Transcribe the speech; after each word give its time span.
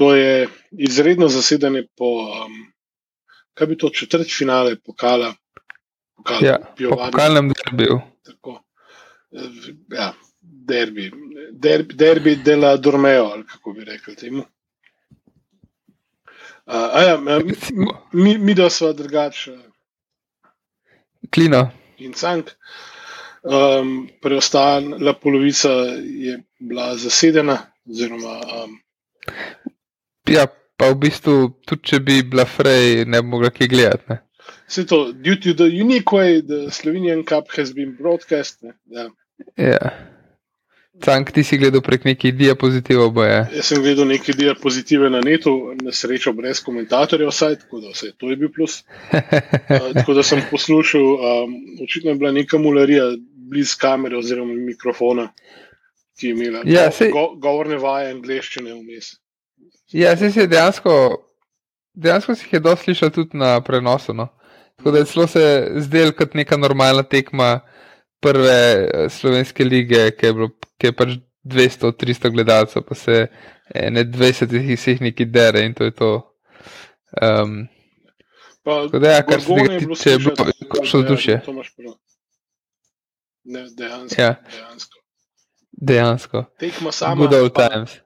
To 0.00 0.14
je 0.16 0.48
izredno 0.70 1.28
zasedanje 1.28 1.82
po, 1.96 2.04
um, 2.04 2.72
kaj 3.54 3.66
bi 3.66 3.76
to 3.78 3.88
četrti 3.88 4.30
finale 4.32 4.76
pokala. 4.76 5.34
pokala 6.16 6.46
ja, 6.46 6.56
po 6.90 6.96
pokalnem 6.96 7.52
derbiju. 7.52 8.00
Tako. 8.24 8.62
Ja, 9.92 10.14
derbi. 10.40 11.10
Derbi, 11.52 11.94
derbi 11.94 12.36
dela 12.36 12.76
Dormeo, 12.76 13.24
ali 13.24 13.46
kako 13.46 13.72
bi 13.72 13.84
rekel 13.84 14.14
temu. 14.14 14.44
Uh, 16.66 16.74
ja, 17.06 17.20
mi, 18.12 18.38
mi 18.38 18.54
da 18.54 18.70
smo 18.70 18.92
drugače. 18.92 19.58
Klina. 21.34 21.70
In 21.98 22.12
cank. 22.12 22.50
Um, 23.42 24.08
preostala 24.22 25.12
polovica 25.12 25.70
je 26.00 26.42
bila 26.58 26.96
zasedena. 26.96 27.58
Oziroma, 27.90 28.40
um, 28.64 28.80
ja, 30.28 30.46
pa 30.76 30.90
v 30.92 31.00
bistvu, 31.06 31.36
tudi 31.66 31.92
če 31.92 32.00
bi 32.04 32.20
bila 32.22 32.44
Frey, 32.48 33.04
ne 33.06 33.22
bi 33.22 33.28
mogla 33.28 33.52
kaj 33.54 33.68
gledati. 33.68 34.20
Vse 34.70 34.86
to, 34.86 35.12
due 35.12 35.36
to 35.36 35.54
the 35.54 35.66
unique 35.66 36.12
way 36.12 36.40
the 36.40 36.70
Slovenian 36.70 37.24
Cup 37.26 37.50
has 37.56 37.72
been 37.72 37.96
broadcast. 37.96 38.62
Ja. 38.86 39.10
ja. 39.56 39.90
Cank, 41.00 41.30
ti 41.32 41.42
si 41.42 41.56
gledal 41.56 41.80
prek 41.80 42.04
nekih 42.04 42.34
diapozitivov. 42.36 43.12
Boje. 43.16 43.38
Jaz 43.56 43.70
sem 43.72 43.80
gledal 43.80 44.10
neke 44.10 44.34
diapozitive 44.36 45.08
na 45.10 45.22
netu, 45.24 45.72
na 45.80 45.94
srečo 45.96 46.34
brez 46.36 46.60
komentatorjev, 46.64 47.32
vsaj 47.32 47.56
tako 47.64 47.80
da 47.80 47.94
vse 47.94 48.12
to 48.20 48.30
je 48.30 48.36
bil 48.36 48.52
plus. 48.52 48.82
uh, 49.12 49.90
tako 49.96 50.14
da 50.18 50.22
sem 50.22 50.42
poslušal, 50.50 51.06
um, 51.14 51.56
očitno 51.84 52.12
je 52.12 52.20
bila 52.20 52.32
neka 52.36 52.58
mularija 52.58 53.14
blizu 53.50 53.80
kamere 53.80 54.18
oziroma 54.18 54.54
mikrofona, 54.54 55.30
ki 56.20 56.26
je 56.26 56.36
imela 56.36 56.62
ja, 56.64 56.86
go, 56.90 56.96
sej, 56.98 57.10
go, 57.16 57.26
govorne 57.40 57.80
vaje 57.80 58.12
angleščine 58.12 58.76
vmes. 58.76 59.14
Ja, 59.92 60.16
se 60.16 60.30
je 60.40 60.46
dejansko, 60.46 60.92
dejansko 61.94 62.34
si 62.34 62.46
jih 62.46 62.52
je 62.52 62.60
dosti 62.60 62.84
slišal 62.84 63.10
tudi 63.10 63.38
na 63.38 63.60
prenosu. 63.60 64.14
No? 64.14 64.28
Tako 64.76 64.90
da 64.90 64.98
je 64.98 65.04
celo 65.04 65.26
se 65.26 65.72
zdel 65.76 66.12
kot 66.12 66.34
neka 66.34 66.56
normalna 66.56 67.02
tekma 67.02 67.60
prve 68.20 68.88
eh, 68.94 69.08
slovenske 69.08 69.64
lige, 69.64 70.10
ki 70.10 70.26
je, 70.26 70.32
bilo, 70.32 70.48
ki 70.78 70.86
je 70.86 70.92
pač 70.92 71.16
200-300 71.44 72.30
gledalcev, 72.30 72.82
pa 72.82 72.94
se 72.94 73.26
ne 73.90 74.04
20 74.04 74.54
jih 74.54 74.86
jih 74.86 75.00
neki 75.00 75.24
dere 75.24 75.64
in 75.64 75.74
to 75.74 75.84
je 75.84 75.90
to. 75.90 76.10
Um, 77.22 77.68
pa, 78.62 78.86
da, 78.92 79.10
ja, 79.10 79.22
kar 79.26 79.40
se 79.40 79.54
tiče, 79.78 80.10
je 80.10 80.18
bilo 80.18 80.84
šlo 80.84 81.02
duše. 81.02 81.40
Ne, 83.44 83.66
dejansko. 83.76 84.20
Ja. 84.20 84.34
dejansko. 84.52 84.98
Dejansko. 85.72 86.44
Tekmo 86.58 86.92
samo. 86.92 87.26
Good 87.26 87.34
old 87.34 87.54
times. 87.54 88.00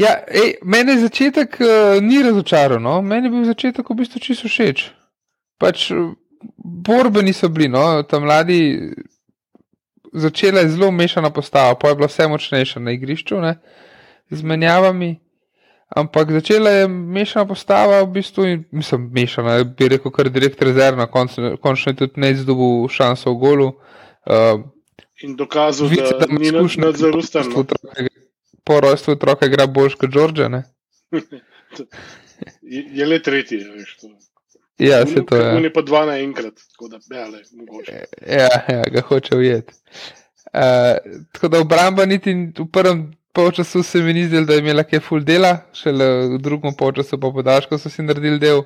Ja, 0.00 0.14
ej, 0.32 0.54
mene 0.64 0.96
začetek 0.96 1.58
uh, 1.60 2.00
ni 2.02 2.22
razočaral, 2.24 2.80
no? 2.80 3.02
meni 3.02 3.28
je 3.28 3.32
bil 3.34 3.44
začetek 3.44 3.90
v 3.90 3.98
bistvu 4.00 4.20
čisto 4.24 4.48
všeč. 4.48 4.86
Pač 5.60 5.90
borbe 6.56 7.22
niso 7.22 7.50
bili, 7.52 7.68
no, 7.68 8.02
tam 8.08 8.24
mladi. 8.24 8.60
Začela 10.12 10.64
je 10.64 10.72
zelo 10.72 10.88
mešana 10.90 11.30
postava, 11.30 11.76
pa 11.78 11.92
je 11.92 11.94
bila 12.00 12.08
vse 12.10 12.26
močnejša 12.26 12.80
na 12.82 12.94
igrišču, 12.96 13.36
ne, 13.38 13.60
z 14.30 14.42
menjavami. 14.42 15.20
Ampak 15.90 16.32
začela 16.32 16.70
je 16.70 16.88
mešana 16.88 17.46
postava, 17.46 18.00
v 18.02 18.10
bistvu, 18.16 18.46
in 18.46 18.64
mislim, 18.72 19.06
mešana, 19.14 19.60
bi 19.64 19.88
rekel, 19.92 20.10
kar 20.10 20.30
direkt 20.32 20.62
rezervna, 20.62 21.06
končno, 21.06 21.56
končno 21.62 21.92
je 21.92 22.00
tudi 22.00 22.24
ne 22.24 22.32
izdobil 22.32 22.88
šanso 22.88 23.34
v 23.36 23.38
golu. 23.38 23.68
Uh, 24.26 24.64
in 25.22 25.36
dokazal, 25.36 25.92
vice, 25.92 26.16
da, 26.16 26.26
da 26.26 26.32
ni 26.32 26.48
izkušnja 26.48 26.92
zelo 26.96 27.22
stara. 27.22 27.68
Po 28.70 28.78
rojstvu 28.80 29.16
otroka 29.18 29.50
igra 29.50 29.66
boljš 29.66 29.98
kot 29.98 30.10
Džordža. 30.14 30.46
je, 32.62 32.84
je 32.94 33.06
le 33.06 33.18
tretji, 33.22 33.64
veš. 33.74 33.96
To. 34.00 34.10
Ja, 34.78 35.06
se 35.06 35.26
to 35.26 35.36
je. 35.36 35.48
On 35.56 35.64
je 35.64 35.72
pa 35.72 35.82
dva 35.82 36.06
naenkrat, 36.08 36.54
tako 36.72 36.88
da 36.88 37.00
ja, 37.10 37.26
le, 37.28 37.42
mogoče. 37.52 38.04
Ja, 38.26 38.48
ja, 38.68 38.84
ga 38.94 39.02
hoče 39.08 39.36
ujeti. 39.36 39.74
Uh, 40.52 40.96
tako 41.32 41.48
da 41.48 41.60
obramba 41.60 42.06
niti 42.06 42.32
v 42.58 42.66
prvem 42.72 43.10
polčasu 43.32 43.82
se 43.82 43.98
mi 43.98 44.12
ni 44.12 44.24
zdelo, 44.26 44.46
da 44.46 44.54
je 44.54 44.64
imela 44.64 44.82
kaj 44.82 45.00
full 45.00 45.26
dela, 45.26 45.56
šele 45.76 46.08
v 46.36 46.38
drugem 46.38 46.74
polčasu 46.74 47.20
pa 47.20 47.30
podaljško 47.30 47.78
so 47.78 47.90
si 47.90 48.02
naredili 48.02 48.38
del. 48.38 48.64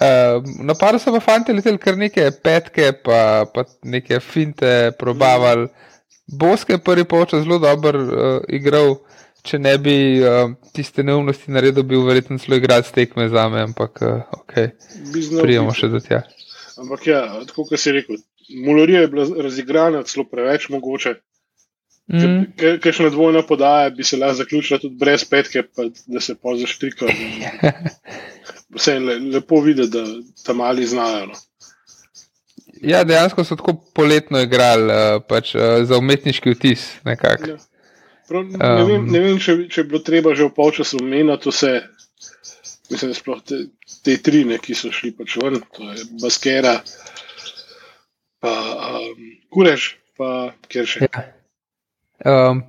Uh, 0.00 0.40
na 0.64 0.74
paru 0.74 0.98
so 0.98 1.12
pa 1.12 1.20
fanti 1.20 1.52
leteli 1.52 1.78
kar 1.78 1.96
neke 1.96 2.30
petke, 2.42 2.92
pa, 3.04 3.44
pa 3.54 3.64
neke 3.84 4.20
finte 4.20 4.92
probavali. 4.98 5.68
Boske 6.26 6.76
je 6.76 6.84
prvi 6.84 7.04
polčas 7.04 7.42
zelo 7.42 7.58
dobro 7.58 8.02
uh, 8.02 8.40
igral 8.48 8.96
če 9.46 9.58
ne 9.58 9.72
bi 9.82 9.96
uh, 10.22 10.54
tiste 10.74 11.02
neumnosti 11.06 11.50
naredil, 11.54 11.84
bi 11.86 11.98
verjetno 11.98 12.38
celo 12.42 12.58
igral 12.60 12.84
tekme 12.94 13.28
za 13.32 13.48
me, 13.50 13.64
ampak 13.66 14.02
uh, 14.06 14.36
ok, 14.38 14.54
prijemo 15.40 15.74
še 15.74 15.90
do 15.92 16.00
tja. 16.02 16.22
Ampak 16.80 17.06
ja, 17.10 17.22
tako 17.48 17.66
kot 17.68 17.82
si 17.82 17.94
rekel, 17.94 18.20
mularija 18.64 19.02
je 19.04 19.10
bila 19.12 19.26
razigrana, 19.48 20.04
celo 20.08 20.26
preveč 20.30 20.68
mogoče. 20.72 21.16
Mm. 22.12 22.40
Ker 22.58 22.94
še 22.94 23.06
na 23.06 23.12
dvojna 23.14 23.44
podaja 23.46 23.90
bi 23.94 24.04
se 24.04 24.18
lahko 24.18 24.40
zaključila 24.40 24.80
tudi 24.82 24.98
brez 24.98 25.24
petke, 25.28 25.62
pa 25.64 25.86
da 25.90 26.22
se 26.22 26.34
pa 26.38 26.54
zaštrika. 26.58 27.10
Vse 28.76 28.96
je 28.96 29.02
le, 29.04 29.18
lepo 29.36 29.60
videti, 29.62 29.92
da 29.94 30.06
tam 30.46 30.62
mali 30.62 30.86
znajo. 30.88 31.28
No. 31.30 31.38
Ja, 32.82 33.04
dejansko 33.04 33.44
so 33.44 33.56
tako 33.56 33.76
poletno 33.94 34.40
igrali, 34.42 34.88
uh, 34.90 35.22
pač, 35.28 35.54
uh, 35.54 35.84
za 35.86 35.98
umetniški 35.98 36.50
vtis. 36.56 36.88
Ja. 37.06 37.16
Prav, 38.28 38.44
ne, 38.44 38.58
um, 38.58 38.88
vem, 38.88 39.06
ne 39.06 39.20
vem, 39.22 39.38
če, 39.38 39.56
če 39.70 39.82
je 39.82 39.88
bilo 39.90 40.02
treba 40.02 40.34
že 40.34 40.48
v 40.48 40.54
polčasu 40.56 40.98
omeniti 41.02 41.52
vse. 41.52 41.76
Mislim, 42.90 43.14
sploh 43.14 43.38
te, 43.46 43.60
te 44.04 44.16
tri, 44.18 44.42
ne, 44.48 44.58
ki 44.60 44.74
so 44.76 44.90
šli 44.92 45.12
pač 45.16 45.38
ven, 45.40 45.60
to 45.76 45.86
je 45.94 46.04
Baskera, 46.20 46.74
pa 48.42 48.52
um, 48.98 49.30
Kurež, 49.54 49.86
pa 50.18 50.50
kjer 50.68 50.90
še. 50.90 51.06
Ja. 51.06 51.24
Um, 52.26 52.64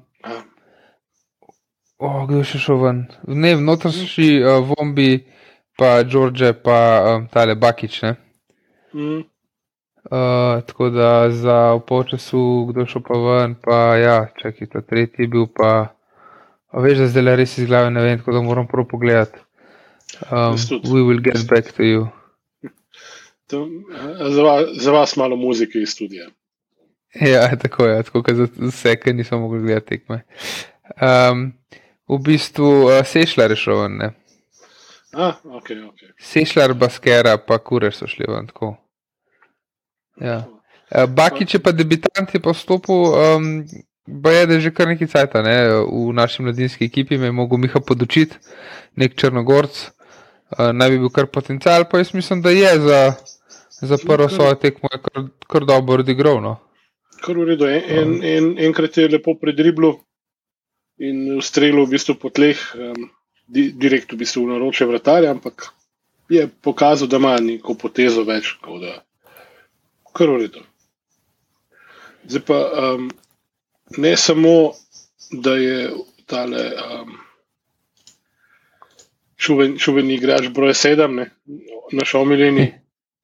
oh, 1.97 2.23
kdo 2.29 2.43
je 2.43 2.51
še 2.53 2.63
šel 2.63 2.81
ven? 2.85 3.03
Ne, 3.27 3.57
vnotraj 3.59 3.97
so 3.97 4.07
šli 4.13 4.31
uh, 4.39 4.61
Vombi, 4.69 5.11
pa 5.79 5.97
Đorđe, 6.05 6.53
pa 6.53 6.79
um, 7.15 7.27
tale 7.33 7.57
Bakič. 7.59 8.03
Mm. 8.93 9.23
Uh, 10.13 10.61
tako 10.67 10.89
da 10.89 11.31
za 11.31 11.79
polčasu, 11.87 12.65
kdo 12.69 12.85
šel 12.85 13.01
pa 13.01 13.17
ven, 13.17 13.55
pa 13.55 13.77
ja, 13.97 14.17
čakaj, 14.41 14.67
ta 14.69 14.81
tretji 14.81 15.23
je 15.23 15.27
bil 15.27 15.47
pa. 15.49 15.95
Veš, 16.73 16.97
da 16.97 17.07
zdaj 17.07 17.35
res 17.39 17.55
iz 17.57 17.65
glave 17.65 17.89
ne 17.89 18.01
vem, 18.01 18.19
tako 18.19 18.35
da 18.35 18.41
moram 18.41 18.67
prvo 18.67 18.85
pogledati. 18.91 19.39
Um, 20.29 20.57
we 20.85 21.01
will 21.01 21.21
get 21.21 21.47
back 21.49 21.71
to 21.73 21.83
you. 21.83 22.07
To, 23.47 23.67
za, 24.29 24.43
vas, 24.43 24.69
za 24.81 24.91
vas 24.91 25.15
malo 25.15 25.35
muzike 25.35 25.79
iz 25.79 25.89
studija. 25.89 26.27
Ja, 27.21 27.55
tako 27.57 27.85
je, 27.85 28.03
tako 28.03 28.21
da 28.21 28.35
za 28.35 28.47
vse, 28.57 28.95
ki 28.99 29.13
nismo 29.13 29.39
mogli 29.39 29.61
gledati 29.61 29.87
tekme. 29.87 30.21
Um, 31.01 31.53
v 32.07 32.21
bistvu 32.21 32.69
uh, 32.85 33.01
sešljar 33.05 33.51
je 33.51 33.55
šel 33.55 33.81
ven. 33.81 33.99
Ah, 35.13 35.41
okay, 35.43 35.81
okay. 35.89 36.13
Sešljar, 36.19 36.73
baskera, 36.73 37.37
pa 37.37 37.57
kurer 37.57 37.93
so 37.93 38.07
šli 38.07 38.25
ven. 38.29 38.47
Tako. 38.47 38.75
Ja. 40.21 40.43
Eh, 40.93 41.07
Baki, 41.09 41.47
če 41.49 41.61
pa 41.63 41.73
debitant 41.73 42.29
je 42.33 42.41
postopil, 42.43 43.07
um, 43.17 43.49
je, 43.65 44.45
da 44.45 44.53
je 44.53 44.59
že 44.67 44.71
kar 44.75 44.89
nekaj 44.91 45.09
cajt 45.09 45.37
ne? 45.45 45.55
v 45.87 46.13
naši 46.13 46.43
mladinski 46.45 46.85
ekipi, 46.85 47.17
me 47.17 47.31
je 47.31 47.35
mogel 47.35 47.57
Miha 47.57 47.81
podočiti, 47.81 48.37
nek 48.99 49.15
Črnogorc, 49.17 49.79
uh, 50.59 50.69
naj 50.75 50.93
bi 50.93 50.99
bil 51.01 51.13
kar 51.13 51.29
potencial, 51.31 51.87
pa 51.89 52.03
jaz 52.03 52.13
mislim, 52.13 52.43
da 52.45 52.53
je 52.53 52.75
za, 52.83 53.01
za 53.81 53.97
prvo 54.05 54.29
svojo 54.29 54.59
tekmo 54.61 54.91
kar, 54.91 55.25
kar 55.49 55.65
dobro 55.65 56.03
odigral. 56.05 56.41
No? 56.43 56.57
Kar 57.23 57.39
v 57.39 57.53
redu, 57.53 57.69
en, 57.71 57.81
en, 57.87 58.17
en, 58.21 58.49
enkrat 58.69 58.99
je 58.99 59.07
lepo 59.09 59.33
predriblo 59.39 59.95
in 61.01 61.39
ustrelil 61.39 61.87
v 61.87 61.95
bistvu 61.95 62.19
po 62.21 62.29
tleh, 62.29 62.59
um, 62.77 63.07
di, 63.47 63.71
direkt 63.73 64.13
v 64.13 64.19
bistvu 64.21 64.45
v 64.45 64.53
naroče 64.53 64.85
vratarja, 64.85 65.33
ampak 65.33 65.71
je 66.29 66.45
pokazal, 66.61 67.09
da 67.09 67.17
ima 67.17 67.33
neko 67.41 67.73
potezo 67.79 68.27
več. 68.27 68.53
Da, 68.61 68.99
kar 70.13 70.31
v 70.31 70.39
redu. 70.45 70.63
Zdaj 72.29 72.43
pa 72.47 72.59
um, 72.93 73.09
ne 73.97 74.17
samo, 74.17 74.73
da 75.31 75.55
je 75.55 75.91
tale 76.25 76.63
um, 76.71 77.17
čuven, 79.37 79.77
čuveni 79.77 80.15
igrač 80.15 80.47
broj 80.53 80.73
sedem, 80.73 81.15
ne, 81.15 81.29
naš 81.91 82.15
omiljeni, 82.15 82.69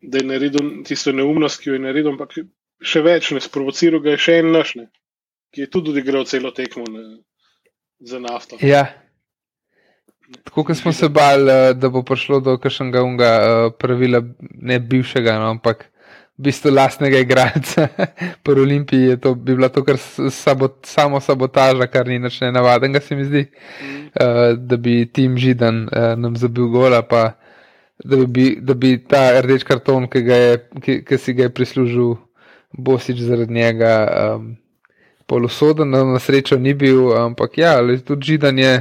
da 0.02 0.18
je 0.18 0.28
naredil 0.28 0.72
tisto 0.88 1.12
neumnost, 1.16 1.62
ki 1.62 1.70
jo 1.70 1.78
je 1.78 1.84
naredil, 1.86 2.12
ampak 2.14 2.36
še 2.80 3.04
več 3.04 3.32
ne 3.36 3.44
sprovociral 3.44 4.04
ga 4.04 4.16
je 4.16 4.24
še 4.26 4.40
en 4.44 4.52
naš, 4.56 4.76
ne, 4.80 4.90
ki 5.54 5.66
je 5.66 5.72
tudi 5.72 5.94
odigral 5.94 6.28
celo 6.28 6.52
tekmo 6.56 6.88
ne, 6.92 7.06
za 8.00 8.20
nafto. 8.24 8.60
Ja. 8.64 8.88
Tako 10.46 10.68
kot 10.68 10.78
smo 10.78 10.92
se 10.94 11.10
bali, 11.10 11.50
eh, 11.50 11.74
da 11.74 11.90
bo 11.90 12.04
prišlo 12.06 12.40
do 12.46 12.58
kakšnega 12.62 13.02
unga 13.02 13.30
eh, 13.38 13.72
pravila, 13.80 14.22
ne 14.62 14.78
bivšega, 14.80 15.40
no, 15.42 15.56
ampak 15.56 15.88
v 16.40 16.48
bistvu 16.48 16.72
lastnega 16.72 17.20
igralca. 17.20 17.90
Po 18.44 18.52
Olimpiji 18.56 19.18
to 19.20 19.36
bi 19.36 19.56
bila 19.56 19.68
to 19.70 19.84
kar 19.84 19.98
sabot, 20.32 20.80
samo 20.88 21.20
sabotaža, 21.20 21.88
kar 21.92 22.08
ni 22.08 22.20
nič 22.20 22.40
nenavadnega, 22.42 23.02
se 23.04 23.16
mi 23.16 23.26
zdi, 23.28 23.44
mm. 23.44 24.06
uh, 24.16 24.56
da 24.56 24.78
bi 24.78 25.04
tim 25.12 25.36
Židan 25.38 25.84
uh, 25.92 26.16
nam 26.16 26.38
zabil 26.40 26.72
gola, 26.72 27.02
pa 27.04 27.34
da 28.00 28.24
bi, 28.24 28.56
da 28.62 28.74
bi 28.74 28.96
ta 29.04 29.42
rdeč 29.44 29.68
karton, 29.68 30.08
ki, 30.08 30.24
je, 30.24 30.56
ki, 30.80 30.96
ki 31.04 31.20
si 31.20 31.36
ga 31.36 31.50
je 31.50 31.54
prislužil 31.54 32.16
Bosič 32.72 33.20
zaradi 33.20 33.54
njega. 33.54 33.94
Um, 34.08 34.56
Polosoden, 35.28 35.92
na 35.92 36.18
srečo 36.18 36.58
ni 36.58 36.72
bil, 36.74 37.12
ampak 37.14 37.60
ja, 37.60 37.76
tudi 38.06 38.32
Židan 38.32 38.58
je, 38.58 38.72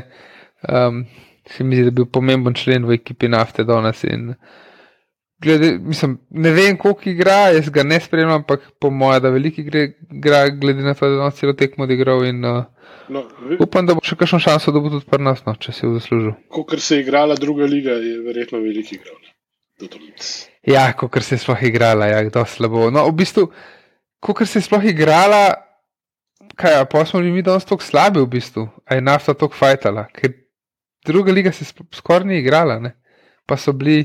um, 0.71 1.03
se 1.51 1.65
mi 1.65 1.75
zdi, 1.75 1.89
da 1.89 1.91
je 1.91 1.99
bil 1.99 2.07
pomemben 2.07 2.55
člen 2.55 2.87
v 2.87 3.01
ekipi 3.03 3.29
nafte 3.29 3.67
danes. 3.67 4.07
In, 4.07 4.31
uh, 4.31 4.68
glede, 5.43 5.79
mislim, 5.79 6.19
ne 6.31 6.51
vem, 6.51 6.77
koliko 6.77 7.09
igra, 7.11 7.37
jaz 7.55 7.71
ga 7.71 7.83
ne 7.83 8.01
spremljam, 8.01 8.41
ampak 8.41 8.61
po 8.81 8.91
mojem, 8.91 9.23
da 9.23 9.31
veliko 9.31 9.61
igra, 9.61 10.49
glede 10.51 10.83
na 10.83 10.95
to, 10.95 11.09
da 11.09 11.25
je 11.25 11.31
celo 11.31 11.53
tekmo 11.53 11.85
odigral. 11.85 12.25
In, 12.27 12.45
uh, 12.45 12.65
no, 13.09 13.25
upam, 13.61 13.87
da 13.87 13.95
bo 13.95 14.03
še 14.05 14.19
kakšno 14.19 14.41
šanso, 14.43 14.75
da 14.75 14.83
bo 14.83 14.91
tudi 14.93 15.07
pri 15.11 15.23
nas, 15.23 15.45
no, 15.47 15.55
če 15.55 15.75
si 15.75 15.87
v 15.87 15.95
zaslužil. 15.99 16.35
Kot 16.55 16.75
se 16.83 16.99
je 16.99 17.07
igrala 17.07 17.39
druga 17.39 17.69
liga, 17.71 17.97
je 18.03 18.19
verjetno 18.27 18.63
veliko 18.65 18.99
igral. 18.99 19.19
Ja, 20.67 20.91
kot 20.99 21.23
se 21.23 21.37
je 21.37 21.45
sploh 21.45 21.63
igrala, 21.63 22.11
ja, 22.11 22.25
kdo 22.27 22.43
slabo. 22.49 22.89
No, 22.91 23.07
v 23.07 23.15
bistvu, 23.23 23.47
kot 24.21 24.43
se 24.45 24.59
je 24.59 24.67
sploh 24.67 24.85
igrala, 24.91 25.45
kaj, 26.59 26.83
pa 26.91 27.05
smo 27.07 27.23
bili 27.23 27.37
mi 27.37 27.47
danes 27.47 27.67
tako 27.69 27.87
slabi, 27.87 28.19
v 28.25 28.31
bistvu, 28.33 28.67
a 28.85 28.99
je 28.99 29.05
nafta 29.07 29.37
tako 29.39 29.55
fajtala, 29.55 30.09
ker 30.11 30.35
druga 31.07 31.33
liga 31.33 31.53
se 31.55 31.65
skoraj 31.95 32.27
ni 32.27 32.41
igrala, 32.43 32.81
ne? 32.83 32.97
pa 33.47 33.57
so 33.57 33.73
bili. 33.73 34.03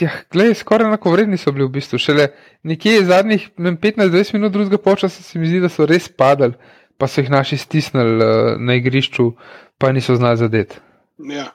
Ja, 0.00 0.10
glej, 0.32 0.54
skoraj 0.54 0.88
enako 0.88 1.10
vredni 1.12 1.36
so 1.36 1.52
bili 1.52 1.66
v 1.66 1.74
bistvu. 1.76 1.98
Šele 2.00 2.28
nekje 2.62 3.04
zadnjih 3.04 3.48
15-20 3.58 4.34
minut 4.34 4.52
drugega 4.52 4.78
počasa 4.78 5.22
se 5.22 5.38
mi 5.38 5.48
zdi, 5.50 5.60
da 5.60 5.68
so 5.68 5.86
res 5.86 6.08
padali, 6.08 6.56
pa 6.96 7.08
so 7.08 7.20
jih 7.20 7.30
naši 7.30 7.58
stisnili 7.60 8.24
uh, 8.24 8.54
na 8.60 8.78
igrišču, 8.80 9.32
pa 9.78 9.92
niso 9.92 10.16
znali 10.16 10.40
zadeti. 10.40 10.80
Ja, 11.28 11.50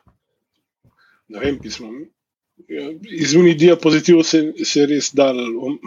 ne 1.34 1.40
vem, 1.40 1.58
pismo. 1.64 1.90
Ja, 2.68 2.90
iz 3.10 3.36
unih 3.36 3.58
diapozitivov 3.58 4.26
se, 4.26 4.42
se 4.66 4.84
je 4.84 4.90
res 4.94 5.10
dal 5.16 5.38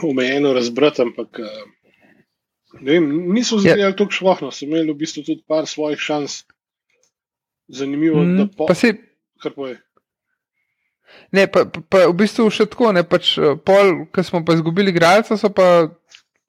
omejeno 0.06 0.52
razbrati, 0.56 1.02
ampak 1.06 1.42
uh, 1.44 2.80
vem, 2.80 3.06
niso 3.34 3.60
zdaj 3.62 3.84
ja. 3.84 3.92
tako 3.94 4.16
šlohno, 4.16 4.50
so 4.50 4.66
imeli 4.66 4.90
v 4.90 4.98
bistvu 5.04 5.22
tudi 5.26 5.44
par 5.46 5.70
svojih 5.70 6.00
šans. 6.00 6.42
Zanimivo, 7.70 8.24
mm, 8.24 8.36
da 8.36 8.48
po, 8.56 8.66
pa 8.66 8.74
si. 8.74 8.90
Kar 9.42 9.54
poje. 9.54 9.78
Ne, 11.32 11.46
pa, 11.46 11.64
pa, 11.64 11.80
pa 11.86 11.98
v 12.10 12.14
bistvu 12.18 12.48
še 12.50 12.66
tako, 12.70 12.90
ne 12.94 13.04
pač 13.06 13.36
eh, 13.38 13.54
pol, 13.54 14.06
ki 14.10 14.24
smo 14.26 14.42
pa 14.46 14.56
izgubili 14.56 14.90
igralca, 14.90 15.38
so 15.38 15.50
pa, 15.54 15.86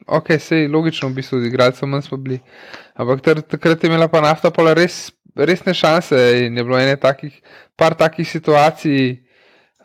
ok, 0.10 0.34
sej 0.42 0.68
logično, 0.72 1.12
v 1.12 1.22
bistvu 1.22 1.42
z 1.42 1.52
igralcem 1.52 1.90
manj 1.90 2.08
smo 2.08 2.18
bili. 2.18 2.42
Ampak 2.98 3.46
takrat 3.46 3.84
je 3.84 3.92
imela 3.92 4.10
pa 4.10 4.24
nafta 4.26 4.50
pola 4.54 4.74
res, 4.78 5.12
resne 5.38 5.74
šanse 5.78 6.18
in 6.48 6.58
je 6.58 6.64
bilo 6.66 6.80
ene 6.80 6.98
takih, 6.98 7.36
par 7.78 7.94
takih 7.96 8.28
situacij, 8.28 9.22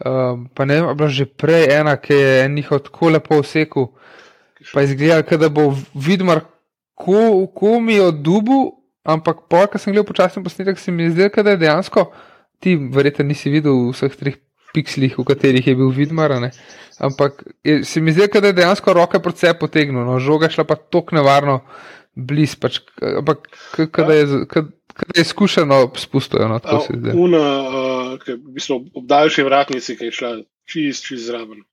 um, 0.01 0.49
pa 0.49 0.65
ne 0.65 0.81
vem, 0.81 0.97
bila 0.97 1.13
že 1.13 1.29
prej 1.29 1.69
ena, 1.77 1.97
ki 2.01 2.17
je 2.17 2.49
njihov 2.49 2.87
tako 2.89 3.13
lepo 3.15 3.43
vsekel, 3.45 3.91
pa 4.73 4.83
izgleda, 4.83 5.37
da 5.37 5.53
bo 5.53 5.75
vidmar, 5.95 6.41
ko, 6.97 7.45
ko 7.53 7.77
mi 7.81 8.01
je 8.01 8.09
od 8.09 8.25
dubu, 8.25 8.81
ampak 9.05 9.45
pol, 9.47 9.69
ko 9.69 9.79
sem 9.79 9.93
gledal 9.93 10.09
počasni 10.09 10.43
posnetek, 10.43 10.81
se 10.81 10.91
mi 10.91 11.05
je 11.07 11.15
zdelo, 11.15 11.45
da 11.45 11.53
je 11.53 11.63
dejansko, 11.63 12.09
ti 12.65 12.75
verjetno 12.77 13.29
nisi 13.29 13.53
videl 13.53 13.93
vseh 13.93 14.17
treh 14.17 14.41
pikslih, 14.77 15.17
v 15.19 15.25
katerih 15.27 15.67
je 15.73 15.77
bil 15.79 15.93
vidmar. 15.97 16.35
Ampak 16.99 17.43
je, 17.65 17.83
se 17.85 18.01
mi 18.01 18.13
zdi, 18.13 18.29
da 18.33 18.53
je 18.53 18.57
dejansko 18.57 18.95
roke 18.97 19.21
pod 19.25 19.39
sebe 19.41 19.59
potegnil, 19.61 20.05
no, 20.05 20.21
žoga 20.23 20.49
šla 20.53 20.65
pa 20.69 20.77
tako 20.77 21.19
nevarno 21.19 21.61
blizu. 22.17 22.61
Pač, 22.61 22.81
ampak 23.03 23.49
kada 23.93 24.15
je, 24.15 24.27
je 25.15 25.25
izkušeno, 25.25 25.91
spustijo. 25.97 26.49
No, 26.49 26.61
Una, 27.15 27.43
uh, 27.43 28.13
ki 28.23 28.31
je 28.31 28.37
v 28.37 28.55
bistvu 28.57 28.79
ob 28.95 29.09
daljši 29.09 29.45
vratnici, 29.45 29.97
ki 29.97 30.09
je 30.09 30.17
šla 30.21 30.31
čist, 30.69 31.05
čist 31.05 31.29
zraven. 31.29 31.65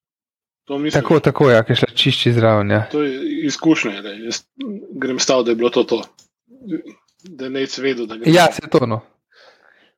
Tako, 0.93 1.19
tako 1.19 1.49
je, 1.49 1.55
ja, 1.55 1.63
ki 1.63 1.71
je 1.71 1.81
šla 1.83 1.89
čist, 1.95 2.19
čist 2.25 2.39
zraven. 2.39 2.71
Ja. 2.71 2.83
To 2.91 3.03
je 3.03 3.15
izkušnja, 3.47 4.01
da 4.03 4.11
jaz 4.15 4.43
grem 4.99 5.19
stav, 5.19 5.43
da 5.47 5.51
je 5.51 5.59
bilo 5.59 5.71
to 5.71 5.83
to. 5.87 6.03
Da 7.23 7.49
ne 7.49 7.65
cvedo, 7.67 8.05
da 8.05 8.19
gre. 8.19 8.31
Ja, 8.31 8.51
se 8.51 8.67
to 8.71 8.85
no. 8.85 9.01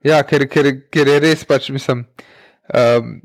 Ja, 0.06 0.22
ker, 0.24 0.46
ker, 0.50 0.69
ker 0.94 1.10
je 1.10 1.19
res 1.22 1.46
pač, 1.50 1.72
mislim. 1.74 2.04
Um, 2.74 3.22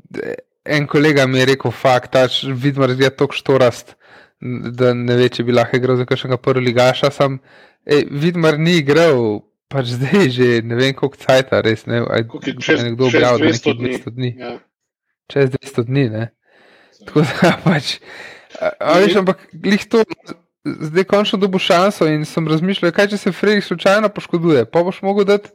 en 0.65 0.87
kolega 0.87 1.25
mi 1.27 1.39
je 1.39 1.45
rekel, 1.45 1.71
fakt, 1.71 2.13
da 2.13 2.27
vidim, 2.53 2.83
da 2.87 3.03
je 3.03 3.09
tako 3.09 3.33
štorast, 3.33 3.95
da 4.41 4.93
ne 4.93 5.17
ve, 5.17 5.29
če 5.29 5.45
bi 5.45 5.55
lahko 5.55 5.77
igral 5.77 5.97
za 5.97 6.05
kakšnega 6.09 6.37
prvega 6.37 6.65
ligaša. 6.67 7.11
Sam, 7.13 7.39
ej, 7.85 8.05
vidim, 8.11 8.45
da 8.45 8.53
ni 8.57 8.77
igral, 8.81 9.41
pač 9.71 9.95
zdaj 9.95 10.29
že 10.35 10.49
ne 10.67 10.77
vem, 10.77 10.93
koliko 10.97 11.19
cajta, 11.21 11.63
res 11.65 11.87
ne. 11.89 12.03
Aj, 12.05 12.27
če 12.51 12.77
je 12.77 12.83
nekdo 12.89 13.09
objavil, 13.09 13.41
da 13.41 13.49
je 13.49 13.57
nekaj 13.57 13.79
200 13.79 14.15
dni. 14.17 14.35
Ja. 14.37 14.53
Čez 15.31 15.55
200 15.57 15.87
dni, 15.89 16.05
ne. 16.11 16.29
Tako 17.07 17.25
da 17.25 17.55
pač. 17.65 17.97
A, 18.61 18.99
veš, 19.01 19.17
ampak 19.23 19.49
glih 19.53 19.85
to. 19.89 20.05
Zdaj 20.61 21.07
končno 21.09 21.39
dobo 21.41 21.57
šanso 21.57 22.05
in 22.05 22.21
sem 22.29 22.45
razmišljal, 22.45 22.91
kaj 22.93 23.07
če 23.09 23.17
se 23.17 23.31
Fredrik 23.33 23.65
slučajno 23.65 24.11
poškoduje, 24.13 24.67
pa 24.69 24.83
boš 24.85 24.99
mogel 25.01 25.25
dati 25.25 25.49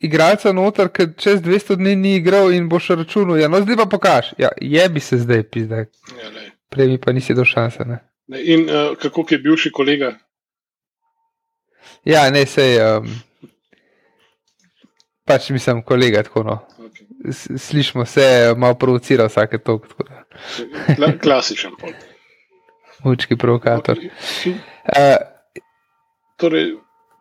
igralca 0.00 0.52
noter, 0.52 0.88
ki 0.92 1.08
čez 1.18 1.40
200 1.42 1.76
dni 1.76 1.96
ni 1.96 2.16
igral 2.16 2.52
in 2.54 2.68
boš 2.68 2.88
računal. 2.88 3.38
Ja, 3.40 3.48
no, 3.48 3.60
zdaj 3.60 3.76
pa 3.76 3.86
pokaž. 3.90 4.32
Ja, 4.38 4.50
je 4.60 4.88
bi 4.88 5.00
se 5.00 5.18
zdaj 5.18 5.42
pisal. 5.50 5.78
Ja, 5.78 6.30
Prej 6.70 6.88
mi 6.88 6.98
pa 6.98 7.12
nisi 7.12 7.34
do 7.34 7.44
šanse. 7.44 7.84
Ne? 7.84 8.00
Ne, 8.28 8.42
in 8.42 8.66
uh, 8.70 8.96
kako 8.98 9.26
je 9.30 9.38
bil 9.38 9.56
še 9.56 9.70
kolega? 9.70 10.16
Ja, 12.06 12.26
ne, 12.30 12.42
sej. 12.46 12.78
Um, 12.82 13.06
pač 15.26 15.50
mislim, 15.54 15.82
kolega, 15.86 16.24
tako 16.26 16.42
no. 16.46 16.56
Okay. 16.86 17.58
Slišimo 17.58 18.06
se, 18.06 18.54
malo 18.56 18.74
provocira 18.78 19.28
vsake 19.30 19.58
tok. 19.62 19.86
Kla 20.96 21.12
klasičen. 21.22 21.74
Učki 23.06 23.38
provokator. 23.38 23.98
Okay. 23.98 24.58
Uh, 24.90 25.62
torej, 26.38 26.74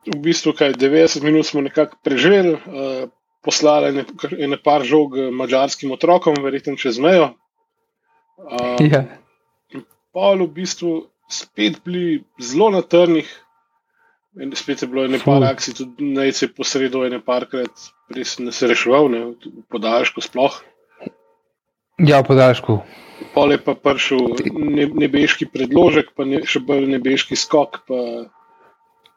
v 0.06 0.19
bistvu 0.22 0.54
kaj 0.57 0.75
90 0.80 1.24
minut 1.25 1.46
smo 1.46 1.62
nekako 1.66 1.98
preživeli, 2.04 2.54
uh, 2.56 3.10
poslali 3.46 3.94
ene, 3.94 4.06
ene 4.38 4.57
par 4.62 4.86
žog 4.86 5.18
mačarskim 5.31 5.92
otrokom, 5.92 6.38
verjetno 6.44 6.75
čez 6.81 7.00
mejo. 7.00 7.34
Uh, 8.38 8.81
ja. 8.81 9.06
Pa 10.16 10.34
v 10.36 10.48
bistvu 10.48 11.06
spet 11.30 11.81
bili 11.86 12.24
zelo 12.40 12.69
na 12.69 12.81
trnih. 12.81 13.42
In 14.36 14.52
spet 14.56 14.81
je 14.81 14.88
bilo 14.92 15.07
nekaj 15.07 15.44
akcij, 15.48 15.74
tudi 15.78 16.04
najce 16.12 16.50
posredo 16.51 17.06
je 17.06 17.13
nekajkrat, 17.13 17.86
res 18.12 18.36
ne 18.44 18.51
se 18.51 18.68
reševal, 18.68 19.08
ne, 19.08 19.22
v 19.32 19.63
podaljšku 19.72 20.20
sploh. 20.22 20.58
Ja, 22.03 22.20
v 22.20 22.27
podaljšku. 22.27 22.75
Pol 23.32 23.56
je 23.56 23.60
pa 23.63 23.77
prišel 23.79 24.36
ne, 24.51 24.89
nebeški 24.91 25.48
predložek, 25.48 26.12
pa 26.20 26.27
ne, 26.27 26.44
še 26.44 26.60
bolj 26.68 26.84
nebeški 26.98 27.39
skok, 27.39 27.79
pa 27.88 28.00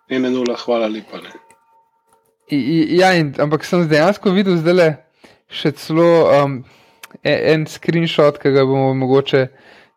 ena 0.09 0.31
nula, 0.31 0.57
hvala 0.57 0.89
lepa. 0.89 1.21
Ja, 2.51 3.13
in, 3.13 3.35
ampak 3.39 3.65
sem 3.69 3.85
dejansko 3.89 4.33
videl 4.33 4.57
zdaj 4.63 4.97
še 5.53 5.73
celo 5.77 6.09
um, 6.29 6.59
e, 7.23 7.33
en 7.53 7.67
screenshot, 7.69 8.39
ki 8.41 8.53
ga 8.55 8.65
bomo 8.69 8.95
mogoče 8.97 9.47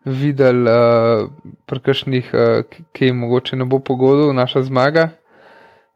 videli 0.08 0.68
uh, 0.68 1.28
pri 1.70 1.82
kakšnih, 1.86 2.30
uh, 2.34 2.78
ki 2.96 3.12
jim 3.12 3.20
mogoče 3.24 3.60
ne 3.60 3.68
bo 3.70 3.80
pogodil, 3.80 4.32
naša 4.36 4.66
zmaga. 4.68 5.12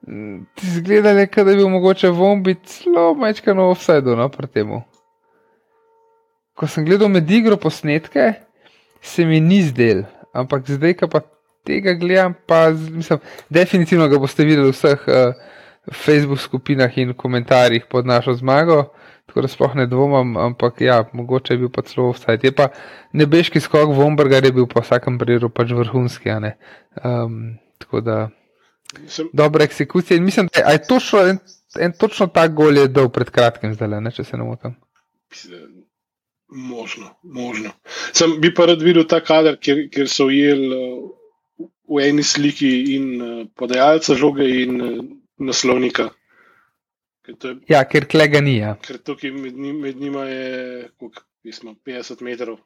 Ti 0.05 0.73
zgledali, 0.75 1.25
da 1.25 1.43
bi 1.43 1.55
bil 1.57 1.69
mogoče 1.73 2.11
vombi 2.13 2.55
celo 2.63 3.13
majčkano 3.17 3.71
offside, 3.71 4.15
no, 4.15 4.27
pri 4.29 4.47
tem. 4.47 4.75
Ko 6.55 6.67
sem 6.69 6.85
gledal 6.85 7.09
med 7.11 7.31
igro 7.31 7.57
posnetke, 7.57 8.33
se 9.01 9.25
mi 9.25 9.41
ni 9.41 9.63
zdel, 9.65 10.05
ampak 10.33 10.69
zdaj, 10.69 10.93
ko 11.01 11.09
pa 11.09 11.23
tega 11.65 11.93
gledam, 11.99 12.33
pa 12.47 12.69
mislim, 12.69 13.19
definitivno 13.49 14.07
ga 14.07 14.19
boste 14.21 14.45
videli 14.45 14.69
v 14.69 14.75
vseh 14.75 15.07
uh, 15.07 15.33
Facebook 15.93 16.39
skupinah 16.39 16.97
in 16.97 17.13
komentarjih 17.13 17.85
pod 17.89 18.05
našo 18.05 18.33
zmago. 18.33 18.85
Tako 19.25 19.41
da 19.41 19.47
sploh 19.47 19.75
ne 19.75 19.87
dvomim, 19.89 20.37
ampak 20.37 20.81
ja, 20.81 21.03
mogoče 21.13 21.53
je 21.53 21.57
bil 21.57 21.69
pa 21.73 21.81
celo 21.81 22.11
vsaj. 22.13 22.37
Je 22.43 22.51
pa 22.55 22.69
nebeški 23.13 23.59
skok 23.59 23.89
v 23.89 24.05
Ombrgar 24.05 24.45
je 24.45 24.51
bil 24.53 24.67
po 24.69 24.81
vsakem 24.81 25.17
primeru 25.19 25.49
pač 25.49 25.73
vrhunski. 25.73 26.29
Um, 27.03 27.57
tako 27.81 28.01
da 28.01 28.29
mislim, 29.01 29.29
dobra 29.33 29.63
eksekucija. 29.63 30.17
In 30.17 30.23
mislim, 30.23 30.49
da 30.53 30.71
je 30.71 30.87
točno 30.87 31.19
en, 31.19 31.39
en 31.79 31.91
točno 31.91 32.27
ta 32.27 32.47
gol 32.47 32.77
je 32.77 32.87
dol 32.87 33.09
pred 33.09 33.29
kratkim 33.29 33.73
zdaj, 33.73 34.01
ne, 34.01 34.11
če 34.11 34.23
se 34.23 34.37
ne 34.37 34.43
motim. 34.43 34.75
Možno, 36.47 37.09
možno. 37.23 37.73
Sem 38.13 38.37
bi 38.41 38.53
pa 38.53 38.69
rad 38.69 38.81
videl 38.81 39.07
ta 39.09 39.19
kader, 39.19 39.57
kjer, 39.57 39.87
kjer 39.91 40.09
so 40.09 40.29
ujeli. 40.29 40.69
Uh, 40.69 41.14
v 41.87 42.09
eni 42.09 42.23
sliki 42.23 42.71
in 42.95 43.07
uh, 43.21 43.47
podajalca 43.55 44.15
žoge 44.15 44.47
in 44.63 44.81
uh, 44.81 45.03
naslovnika. 45.37 46.09
Ker 47.25 47.35
je, 47.41 47.55
ja, 47.69 47.81
ker 47.89 48.05
klega 48.05 48.41
ni. 48.41 48.59
Ja. 48.61 48.75
Ker 48.81 48.99
tukaj 49.01 49.31
med, 49.33 49.57
njim, 49.57 49.79
med 49.81 49.97
njima 49.97 50.25
je 50.29 50.89
koliko, 50.97 51.23
pismo, 51.43 51.75
50 51.85 52.21
metrov. 52.21 52.57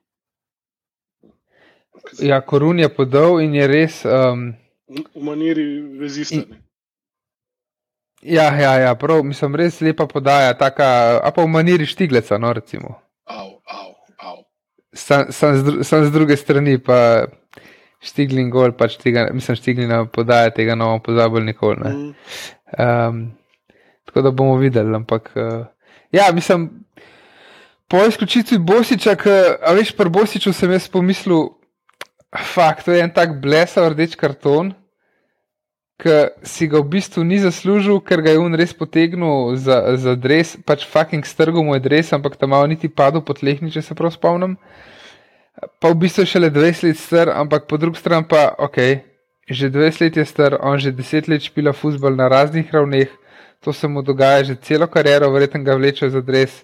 Ja, 2.19 2.41
Korun 2.41 2.79
je 2.79 2.89
podal 2.95 3.39
in 3.43 3.55
je 3.55 3.67
res. 3.67 4.01
Um, 4.05 4.53
v, 4.87 5.03
v 5.15 5.23
maniri 5.23 5.67
vezista. 5.99 6.35
In- 6.35 6.59
ja, 8.21 8.49
ja, 8.59 8.73
ja, 8.79 8.95
prav, 8.99 9.23
mislim, 9.23 9.55
res 9.55 9.79
lepa 9.81 10.07
podaja, 10.07 10.53
taka, 10.59 11.19
a 11.23 11.31
pa 11.31 11.43
v 11.43 11.51
maniri 11.51 11.87
štigleca, 11.87 12.37
no, 12.37 12.51
recimo. 12.53 12.99
Av, 13.23 13.51
av, 13.63 13.93
av. 14.19 14.37
Sam, 14.93 15.31
sam, 15.31 15.55
z, 15.55 15.83
sam 15.87 16.05
z 16.05 16.11
druge 16.11 16.35
strani 16.37 16.75
pa 16.83 17.29
štiglin 18.03 18.49
gol, 18.53 18.73
pač 18.77 18.95
tega, 19.01 19.27
mislim, 19.35 19.57
štiglina 19.59 20.03
podaja 20.11 20.53
tega 20.55 20.75
ne 20.75 20.87
bomo 20.87 21.03
pozabili 21.03 21.51
nikoli. 21.51 21.79
Ne. 21.83 21.93
Um, 22.79 23.23
tako 24.07 24.23
da 24.25 24.31
bomo 24.31 24.57
videli. 24.61 24.95
Ampak, 24.95 25.31
uh, 25.35 25.65
ja, 26.15 26.29
mislim, 26.33 26.69
po 27.89 28.03
izključitvi 28.07 28.57
Bosiča, 28.57 29.15
ki, 29.19 29.37
a 29.61 29.73
veš, 29.75 29.93
pri 29.97 30.09
Bosiču 30.09 30.53
sem 30.53 30.71
jaz 30.71 30.87
pomislil, 30.91 31.49
fakt, 32.53 32.85
to 32.85 32.95
je 32.95 33.03
en 33.03 33.11
tak 33.13 33.39
blesav 33.41 33.91
rdeč 33.93 34.15
karton, 34.15 34.73
ki 35.99 36.19
si 36.47 36.69
ga 36.71 36.79
v 36.79 36.95
bistvu 36.95 37.25
ni 37.27 37.41
zaslužil, 37.43 37.99
ker 37.99 38.23
ga 38.23 38.31
je 38.31 38.39
on 38.39 38.55
res 38.55 38.71
potegnil 38.71 39.57
za, 39.59 39.97
za 39.99 40.15
dres, 40.15 40.55
pač 40.63 40.85
fucking 40.87 41.27
strgal 41.27 41.65
mu 41.65 41.75
je 41.75 41.83
dres, 41.83 42.13
ampak 42.15 42.39
tam 42.39 42.55
malo 42.55 42.69
niti 42.71 42.87
padel 42.87 43.19
po 43.25 43.35
tlehni, 43.35 43.73
če 43.73 43.83
se 43.83 43.97
prav 43.97 44.13
spomnim. 44.15 44.55
Pa 45.79 45.89
v 45.89 45.95
bistvu 45.95 46.25
šele 46.25 46.49
20 46.49 46.83
let 46.83 46.97
star, 46.97 47.29
ampak 47.29 47.67
po 47.67 47.77
drugi 47.77 47.99
strani 47.99 48.25
pa, 48.29 48.55
ok, 48.57 48.77
že 49.49 49.69
20 49.69 50.01
let 50.01 50.17
je 50.17 50.25
star, 50.25 50.57
on 50.61 50.79
že 50.79 50.91
10 50.91 51.27
let 51.27 51.41
špila 51.41 51.73
futbol 51.73 52.15
na 52.15 52.27
raznih 52.27 52.73
ravneh, 52.73 53.07
to 53.59 53.73
se 53.73 53.87
mu 53.87 54.01
dogaja 54.01 54.43
že 54.43 54.55
celo 54.55 54.87
kariero, 54.87 55.29
verjetno 55.31 55.63
ga 55.63 55.75
vleče 55.75 56.09
za 56.09 56.21
dres 56.21 56.63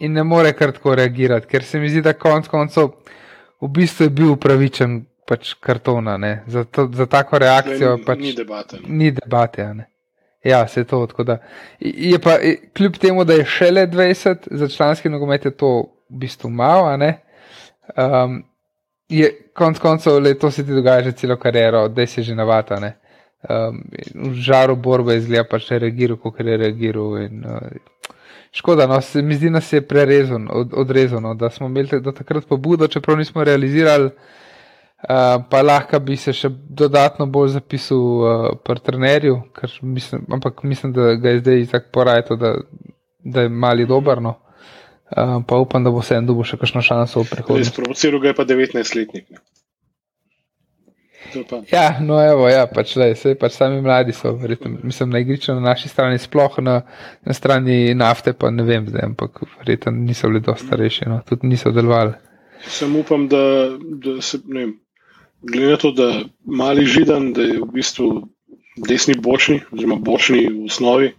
in 0.00 0.12
ne 0.12 0.22
more 0.22 0.52
kar 0.52 0.72
tako 0.72 0.94
reagirati, 0.94 1.46
ker 1.46 1.64
se 1.64 1.78
mi 1.80 1.88
zdi, 1.88 2.02
da 2.02 2.12
konc 2.12 2.48
koncev 2.48 2.90
v 3.60 3.68
bistvu 3.68 4.04
je 4.04 4.10
bil 4.10 4.32
upravičen 4.32 5.04
pač 5.28 5.54
kartona, 5.60 6.16
ne, 6.16 6.42
za, 6.46 6.64
to, 6.64 6.88
za 6.92 7.06
tako 7.06 7.38
reakcijo 7.38 7.96
Ni- 7.96 8.04
pač 8.04 8.18
Ni 8.18 8.32
debate. 8.34 8.76
no. 8.80 8.88
ni 8.88 9.10
debate. 9.10 9.64
ne. 9.74 9.86
Ja, 10.44 10.66
se 10.68 10.84
to 10.84 11.06
tako 11.06 11.24
da. 11.24 11.38
Je 11.80 12.18
pa 12.18 12.38
kljub 12.74 12.96
temu, 12.96 13.24
da 13.24 13.34
je 13.34 13.44
šele 13.44 13.86
20, 13.86 14.48
za 14.50 14.68
članski 14.68 15.08
nogomet 15.08 15.44
je 15.44 15.50
to 15.50 15.68
v 16.08 16.16
bistvu 16.18 16.48
malo, 16.50 16.96
ne. 16.96 17.20
Um, 17.96 18.44
je 19.08 19.50
konec 19.54 19.78
koncev, 19.78 20.18
le 20.22 20.34
to 20.38 20.50
se 20.50 20.64
ti 20.66 20.74
dogaja 20.74 21.02
že 21.02 21.12
celo 21.12 21.36
kariero, 21.36 21.88
da 21.88 22.06
si 22.06 22.22
že 22.22 22.34
navata. 22.34 22.80
Ne. 22.80 22.96
Um, 23.48 23.82
v 24.14 24.34
žaru 24.34 24.76
borbe 24.76 25.14
je 25.14 25.20
zgleda 25.20 25.44
pač 25.48 25.70
reagiral, 25.70 26.16
kot 26.16 26.40
je 26.40 26.56
reagiral. 26.56 27.16
In, 27.24 27.44
uh, 27.44 28.14
škoda, 28.52 28.86
no, 28.86 29.00
se 29.00 29.22
mi 29.22 29.34
zdi, 29.34 29.50
da 29.50 29.60
se 29.60 29.76
je 29.76 29.86
prerezan, 29.86 30.48
od, 30.50 30.74
odrezano, 30.74 31.34
da 31.34 31.50
smo 31.50 31.66
imeli 31.66 32.00
do 32.00 32.12
takrat 32.12 32.46
pobudo, 32.46 32.88
čeprav 32.88 33.18
nismo 33.18 33.44
realizirali. 33.44 34.10
Uh, 35.00 35.40
pa 35.50 35.62
lahko 35.62 35.98
bi 35.98 36.16
se 36.16 36.32
še 36.36 36.50
dodatno 36.68 37.26
bolj 37.26 37.54
zapisal 37.56 37.98
uh, 37.98 38.48
pri 38.64 38.82
trenerju, 38.84 39.38
mislim, 39.82 40.26
ampak 40.32 40.62
mislim, 40.62 40.92
da 40.92 41.14
ga 41.14 41.30
je 41.30 41.38
zdaj 41.40 41.66
tako 41.66 41.88
porajto, 41.92 42.36
da, 42.36 42.54
da 43.24 43.42
je 43.42 43.48
mali 43.48 43.86
dober. 43.86 44.20
No. 44.22 44.30
Uh, 44.30 44.49
pa 45.46 45.56
upam, 45.56 45.84
da 45.84 45.90
bo 45.90 46.02
vse 46.02 46.20
en 46.20 46.26
dobil 46.26 46.46
še 46.46 46.58
kakšno 46.60 46.82
šanso 46.86 47.24
v 47.24 47.30
prihodnosti. 47.34 47.76
provociral 47.76 48.20
ga 48.22 48.30
je 48.30 48.36
pa 48.38 48.44
19-letnik. 48.46 49.30
ne. 49.30 49.42
To 51.32 51.38
je 51.38 51.44
pa. 51.44 51.62
Ja, 51.72 51.98
no, 52.02 52.18
evo, 52.18 52.48
ja, 52.50 52.64
pač, 52.66 52.96
lej, 52.98 53.14
saj, 53.18 53.36
pač 53.38 53.54
sami 53.58 53.80
mladi 53.82 54.14
so, 54.16 54.32
verjetno, 54.38 54.72
mislim, 54.82 55.12
na 55.14 55.22
igrišču 55.22 55.54
na 55.54 55.70
naši 55.70 55.90
strani, 55.90 56.18
sploh 56.18 56.58
na, 56.64 56.80
na 57.26 57.34
strani 57.36 57.94
nafte, 57.94 58.32
pa 58.32 58.50
ne 58.50 58.66
vem, 58.66 58.88
zdaj, 58.90 59.06
ampak 59.12 59.42
verjetno 59.60 59.92
niso 59.94 60.30
bili 60.30 60.42
dosti 60.46 60.66
starejši, 60.66 61.08
no, 61.10 61.20
tudi 61.28 61.50
niso 61.50 61.70
delovali. 61.74 62.16
Sem 62.66 62.96
upam, 62.96 63.28
da, 63.30 63.42
da 63.78 64.18
se, 64.24 64.42
ne 64.46 64.64
vem, 64.64 64.74
glede 65.46 65.70
na 65.70 65.80
to, 65.80 65.92
da 65.96 66.10
mali 66.44 66.86
židan, 66.86 67.32
da 67.36 67.46
je 67.46 67.60
v 67.60 67.70
bistvu 67.74 68.10
desni 68.88 69.14
bočni, 69.14 69.60
oziroma 69.72 70.00
bočni 70.02 70.46
v 70.48 70.66
osnovi, 70.66 71.12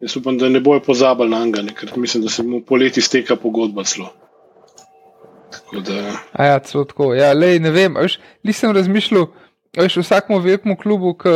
jaz 0.00 0.16
upam, 0.16 0.38
da 0.38 0.48
ne 0.48 0.60
bojo 0.60 0.80
pozabili 0.80 1.30
na 1.30 1.44
njega, 1.44 1.62
ker 1.78 1.92
mislim, 1.96 2.22
da 2.22 2.28
se 2.28 2.42
mu 2.42 2.60
poleti 2.60 3.00
steka 3.00 3.36
pogodba 3.36 3.84
celo. 3.84 4.12
Tako 5.50 5.80
da, 5.80 6.18
A 6.32 6.44
ja, 6.44 6.58
celo 6.58 6.84
tako. 6.84 7.14
Ja, 7.14 7.32
lej, 7.32 7.58
ne 7.60 7.70
vem, 7.70 7.94
veš, 7.94 8.18
nisem 8.42 8.72
razmišljal, 8.76 9.26
veš, 9.76 9.96
vsakmu 9.96 10.38
velikemu 10.38 10.76
klubu, 10.76 11.14
ki 11.14 11.32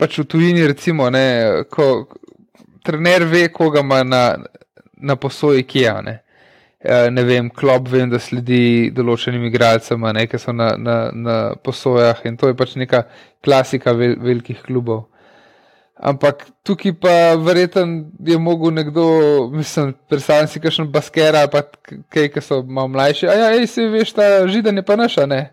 pač 0.00 0.18
v 0.18 0.24
tujini, 0.24 0.66
recimo, 0.66 1.10
ne, 1.10 1.64
ko 1.70 2.06
trener 2.84 3.24
ve, 3.28 3.48
koga 3.52 3.84
ima 3.84 4.02
na, 4.04 4.24
na 4.96 5.16
posoji 5.16 5.62
Kija. 5.62 6.00
Ne. 6.02 6.20
Eh, 6.80 7.10
ne 7.10 7.22
vem, 7.28 7.50
klub 7.52 7.90
vem, 7.92 8.08
da 8.08 8.18
sledi 8.18 8.88
določenim 8.96 9.44
igralcem, 9.50 10.06
ne, 10.16 10.24
ki 10.26 10.38
so 10.40 10.54
na, 10.56 10.70
na, 10.80 10.94
na 11.12 11.36
posojah 11.60 12.22
in 12.24 12.38
to 12.40 12.48
je 12.48 12.56
pač 12.56 12.72
neka 12.80 13.02
klasika 13.44 13.92
vel, 13.92 14.16
velikih 14.16 14.62
klubov. 14.64 15.09
Ampak 16.00 16.46
tukaj 16.62 16.94
pa 16.94 17.12
verjetno 17.36 17.82
je 18.18 18.38
mogel 18.38 18.72
nekdo, 18.72 19.04
mislim, 19.50 19.94
predstavljam 20.08 20.48
si 20.48 20.60
kakšen 20.60 20.88
baskera 20.88 21.38
ali 21.38 21.50
pa 21.50 21.60
kaj, 22.08 22.28
ki 22.28 22.40
so 22.40 22.62
malo 22.62 22.88
mlajši. 22.88 23.28
A 23.28 23.34
ja, 23.34 23.48
ej, 23.52 23.66
se 23.66 23.84
veš, 23.84 24.12
ta 24.12 24.46
židan 24.48 24.76
je 24.76 24.82
pa 24.82 24.96
naša, 24.96 25.26
ne. 25.26 25.52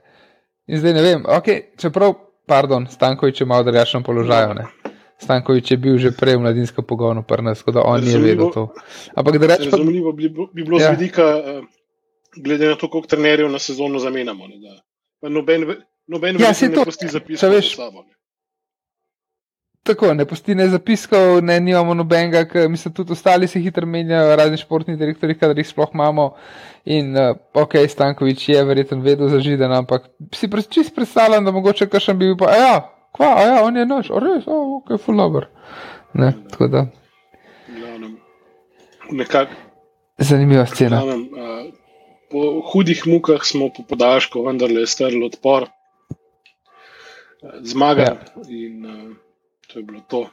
In 0.66 0.80
zdaj 0.80 0.94
ne 0.94 1.02
vem, 1.02 1.26
ok, 1.28 1.48
čeprav, 1.78 2.14
pardon, 2.46 2.88
Stankovič 2.88 3.42
je 3.42 3.46
malo 3.46 3.64
drugačen 3.64 4.04
položaj, 4.04 4.56
ne. 4.56 4.66
Stankovič 5.18 5.72
je 5.72 5.78
bil 5.78 5.98
že 5.98 6.12
prej 6.12 6.36
v 6.36 6.42
mladinskem 6.42 6.86
pogonu, 6.86 7.24
pri 7.24 7.42
nas, 7.42 7.60
tako 7.60 7.72
da 7.72 7.82
on 7.82 8.00
ni 8.00 8.06
Razumljivo. 8.08 8.28
vedel 8.30 8.52
to. 8.52 8.64
Ampak 9.16 9.38
da 9.38 9.48
rečem, 9.48 9.72
razumljivo 9.72 10.12
bi, 10.14 10.30
bi 10.30 10.64
bilo 10.64 10.80
Ja. 10.80 10.88
z 10.88 10.90
vidika, 10.94 11.24
eh, 11.36 11.62
glede 12.38 12.68
na 12.68 12.76
to, 12.76 12.88
koliko 12.88 13.08
trenerjev 13.10 13.50
na 13.50 13.60
sezono 13.60 14.00
zamenjamo. 14.00 14.48
Ne, 14.48 14.56
da, 14.58 14.80
noben, 15.30 15.76
noben 16.08 16.40
Ja, 16.40 16.54
ne 16.54 16.72
to- 16.72 16.86
pusti 16.86 17.06
saj 17.06 17.12
zapiska 17.12 17.48
veš- 17.48 17.76
za 17.76 17.84
sabo. 17.84 18.04
Ne. 18.04 18.14
Tako, 19.88 20.12
ne 20.14 20.26
pusti 20.28 20.56
ne 20.56 20.66
zapiskov, 20.68 21.40
ne 21.48 21.60
nimamo 21.64 21.94
nobenega, 21.96 22.44
ki 22.50 22.66
mislim, 22.68 22.94
tudi 22.94 23.16
ostali 23.16 23.48
se 23.48 23.62
hitro 23.64 23.88
menjajo, 23.88 24.36
razni 24.36 24.60
športni 24.60 24.98
direktori, 25.00 25.38
kadar 25.40 25.58
jih 25.58 25.70
sploh 25.70 25.94
imamo. 25.96 26.34
In 26.92 27.16
uh, 27.16 27.38
ok, 27.56 27.80
Stankovič 27.88 28.50
je 28.50 28.64
verjetno 28.68 29.00
vedel 29.04 29.32
za 29.32 29.40
židen, 29.44 29.72
ampak 29.72 30.10
si 30.36 30.50
pre, 30.52 30.62
čist 30.62 30.96
predstavljam, 30.96 31.48
da 31.48 31.56
mogoče 31.56 31.88
kakšen 31.92 32.20
bi 32.20 32.32
bil 32.32 32.38
pa, 32.40 32.52
ja, 32.56 32.76
kva, 33.16 33.32
ja, 33.48 33.58
on 33.64 33.80
je 33.80 33.88
naš, 33.88 34.12
a 34.12 34.24
res, 34.24 34.48
a 34.48 34.60
ok, 34.78 34.96
full 35.04 35.20
lover. 35.20 35.48
Ne, 36.14 36.34
tako 36.52 36.68
da, 36.72 36.86
Nekako, 39.12 39.52
zanimiva 40.18 40.66
scena. 40.66 41.02
glavnem, 41.02 41.22
eh, 41.22 41.72
po 42.32 42.62
hudih 42.74 43.08
mukah 43.08 43.44
smo 43.44 43.70
po 43.70 43.84
podaljšku 43.90 44.44
vendarle 44.44 44.88
strli 44.88 45.26
odpor, 45.26 45.64
eh, 45.64 45.70
zmagali 47.62 48.08
ja. 48.08 48.18
in 48.50 48.86
uh, 48.86 49.16
to 49.68 49.80
je 49.80 49.84
bilo 49.84 50.02
to. 50.08 50.26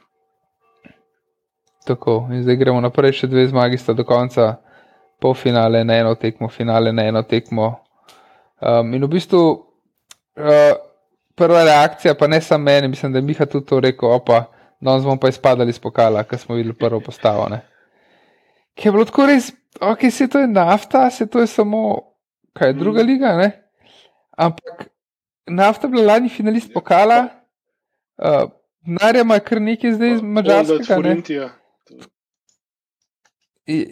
Tako, 1.85 2.29
in 2.33 2.43
zdaj 2.43 2.57
gremo 2.57 2.81
naprej, 2.81 3.13
še 3.13 3.29
dve 3.29 3.45
zmagi 3.49 3.77
sta 3.79 3.93
do 3.93 4.07
konca, 4.09 4.55
polfinale 5.21 5.85
na 5.85 5.99
eno 6.01 6.15
tekmo, 6.15 6.49
finale 6.49 6.93
na 6.93 7.05
eno 7.11 7.23
tekmo. 7.23 7.75
Um, 8.61 8.95
in 8.97 9.05
v 9.05 9.11
bistvu 9.13 9.43
uh, 9.53 10.73
prva 11.37 11.65
reakcija, 11.65 12.15
pa 12.17 12.27
ne 12.27 12.41
samo 12.41 12.65
meni, 12.65 12.89
mislim, 12.89 13.13
da 13.13 13.21
je 13.21 13.27
Miha 13.29 13.47
tudi 13.47 13.67
to 13.67 13.81
rekel, 13.85 14.15
opa, 14.17 14.47
danes 14.81 15.05
bomo 15.05 15.21
pa 15.21 15.29
izpadali 15.29 15.75
iz 15.75 15.79
pokala, 15.79 16.25
ker 16.25 16.39
smo 16.39 16.57
videli 16.57 16.77
prvo 16.79 17.01
postavo. 17.05 17.49
Ne. 17.53 17.61
Ki 18.75 18.89
je 18.89 18.93
bilo 18.93 19.05
tako 19.05 19.29
res, 19.29 19.53
ok, 19.81 20.09
se 20.11 20.29
to 20.31 20.41
je 20.41 20.49
nafta, 20.49 21.11
se 21.11 21.27
to 21.27 21.45
je 21.45 21.47
samo, 21.53 21.85
kaj 22.57 22.73
je 22.73 22.81
druga 22.81 23.03
liga, 23.03 23.37
ne? 23.37 23.51
Ampak 24.37 24.89
nafta 25.47 25.87
je 25.87 25.93
bila 25.93 26.15
lani 26.15 26.33
finalist 26.33 26.73
pokala, 26.73 27.27
uh, 28.19 28.49
Narjama 28.87 29.35
je 29.35 29.41
kar 29.41 29.61
nekaj 29.63 29.93
zdaj 29.93 30.15
iz 30.15 30.23
Mačarskega. 30.23 30.97
ne. 31.03 31.23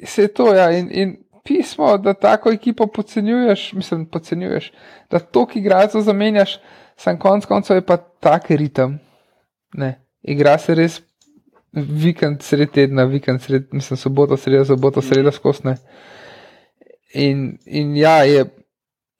Se 0.04 0.22
je 0.22 0.28
to, 0.28 0.54
ja, 0.54 0.70
in, 0.70 0.88
in 0.90 1.16
pismo, 1.44 1.98
da 1.98 2.14
tako 2.14 2.52
ekipo 2.52 2.86
podcenjuješ, 2.86 3.72
mislim, 3.72 4.06
podcenjuješ, 4.06 4.72
da 5.10 5.18
toliko 5.18 5.58
igralcev 5.58 6.00
zamenjaš, 6.00 6.60
sam 6.96 7.18
konc 7.18 7.44
koncev 7.46 7.76
je 7.76 7.86
pa 7.86 7.96
tak 7.96 8.50
ritem. 8.50 9.00
Ne, 9.74 10.04
igra 10.22 10.58
se 10.58 10.74
res 10.74 11.00
vikend, 11.72 12.42
sred 12.42 12.70
tedna, 12.70 13.04
vikend, 13.04 13.40
sred, 13.42 13.68
mislim, 13.72 13.96
soboto, 13.96 14.36
sredo, 14.36 14.64
soboto, 14.64 15.02
sredo 15.02 15.32
skosne. 15.32 15.76
In, 17.14 17.58
in 17.66 17.96
ja, 17.96 18.22
je. 18.24 18.44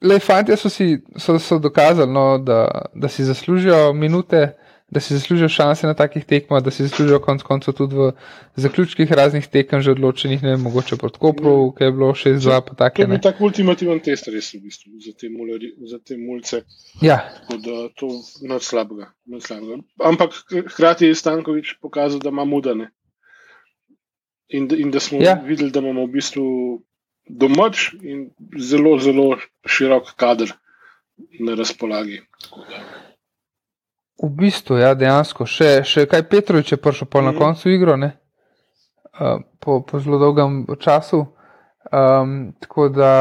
Le 0.03 0.19
fanti 0.19 0.55
so 0.57 0.69
si 0.69 0.97
so, 1.17 1.39
so 1.39 1.59
dokazali, 1.59 2.11
no, 2.11 2.37
da, 2.37 2.85
da 2.95 3.07
si 3.07 3.23
zaslužijo 3.23 3.93
minute, 3.93 4.51
da 4.93 4.99
si 4.99 5.13
zaslužijo 5.13 5.49
šanse 5.49 5.87
na 5.87 5.93
takih 5.93 6.21
tekmah, 6.23 6.61
da 6.61 6.71
si 6.71 6.83
zaslužijo 6.83 7.19
konec 7.19 7.41
koncev 7.41 7.73
tudi 7.73 7.95
v 7.95 8.11
zaključkih 8.57 9.11
raznih 9.11 9.47
tekem, 9.47 9.81
že 9.81 9.91
odločenih, 9.91 10.43
ne 10.43 10.49
vem, 10.49 10.61
mogoče 10.61 10.95
proti 10.95 11.19
Kopru, 11.19 11.53
ki 11.71 11.83
je 11.83 11.91
bilo 11.91 12.11
6-2, 12.13 12.37
pa 12.61 12.69
To 12.69 12.75
take. 12.75 13.01
je 13.01 13.07
bil 13.07 13.19
tak 13.19 13.41
ultimativen 13.41 13.99
test, 13.99 14.27
res 14.27 14.53
v 14.53 14.61
bistvu, 14.61 14.93
za 14.99 15.13
te, 15.13 15.29
muleri, 15.29 15.71
za 15.83 15.97
te 15.99 16.17
mulce. 16.17 16.61
Ja, 17.01 17.17
Tako 17.41 17.57
da 17.59 17.75
to 17.91 18.07
ni 18.43 18.59
slabega, 18.61 19.09
nič 19.25 19.43
slabega. 19.43 19.81
Ampak 20.03 20.37
hkrati 20.67 21.05
je 21.05 21.15
Stankovič 21.15 21.77
pokazal, 21.81 22.19
da 22.19 22.29
ima 22.29 22.45
mudane. 22.45 22.91
In, 24.49 24.67
da- 24.67 24.77
in 24.77 24.91
da 24.91 24.99
smo 24.99 25.17
Ja. 25.17 25.33
videli, 25.35 25.71
da 25.71 25.79
imamo 25.79 26.05
v 26.05 26.11
bistvu 26.11 26.45
domač 27.25 27.93
in 27.95 28.29
zelo, 28.59 28.99
zelo 28.99 29.31
širok 29.65 30.13
kader 30.15 30.51
na 31.39 31.55
razpolagi. 31.55 32.19
V 34.23 34.29
bistvu, 34.39 34.79
ja, 34.79 34.93
dejansko. 34.95 35.45
Še, 35.49 35.81
še 35.83 36.05
kaj 36.07 36.23
Petrovič 36.31 36.71
je 36.71 36.79
prišel 36.79 37.09
po 37.11 37.21
mm. 37.21 37.25
na 37.27 37.33
koncu 37.35 37.71
igro, 37.73 37.97
ne? 37.99 38.13
Uh, 39.13 39.41
po, 39.59 39.81
po 39.83 39.99
zelo 39.99 40.19
dolgem 40.21 40.63
času. 40.79 41.25
Um, 41.91 42.53
tako 42.63 42.87
da, 42.89 43.11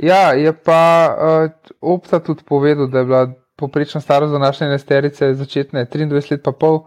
ja, 0.00 0.32
je 0.32 0.52
pa 0.56 0.80
uh, 1.12 1.74
Opta 1.80 2.22
tudi 2.24 2.42
povedal, 2.48 2.88
da 2.88 3.04
je 3.04 3.10
bila 3.10 3.26
poprečna 3.58 4.00
starost 4.00 4.32
današnje 4.32 4.68
nesterice 4.68 5.34
začetne 5.34 5.84
23 5.86 6.32
let 6.32 6.42
pa 6.44 6.52
pol, 6.52 6.80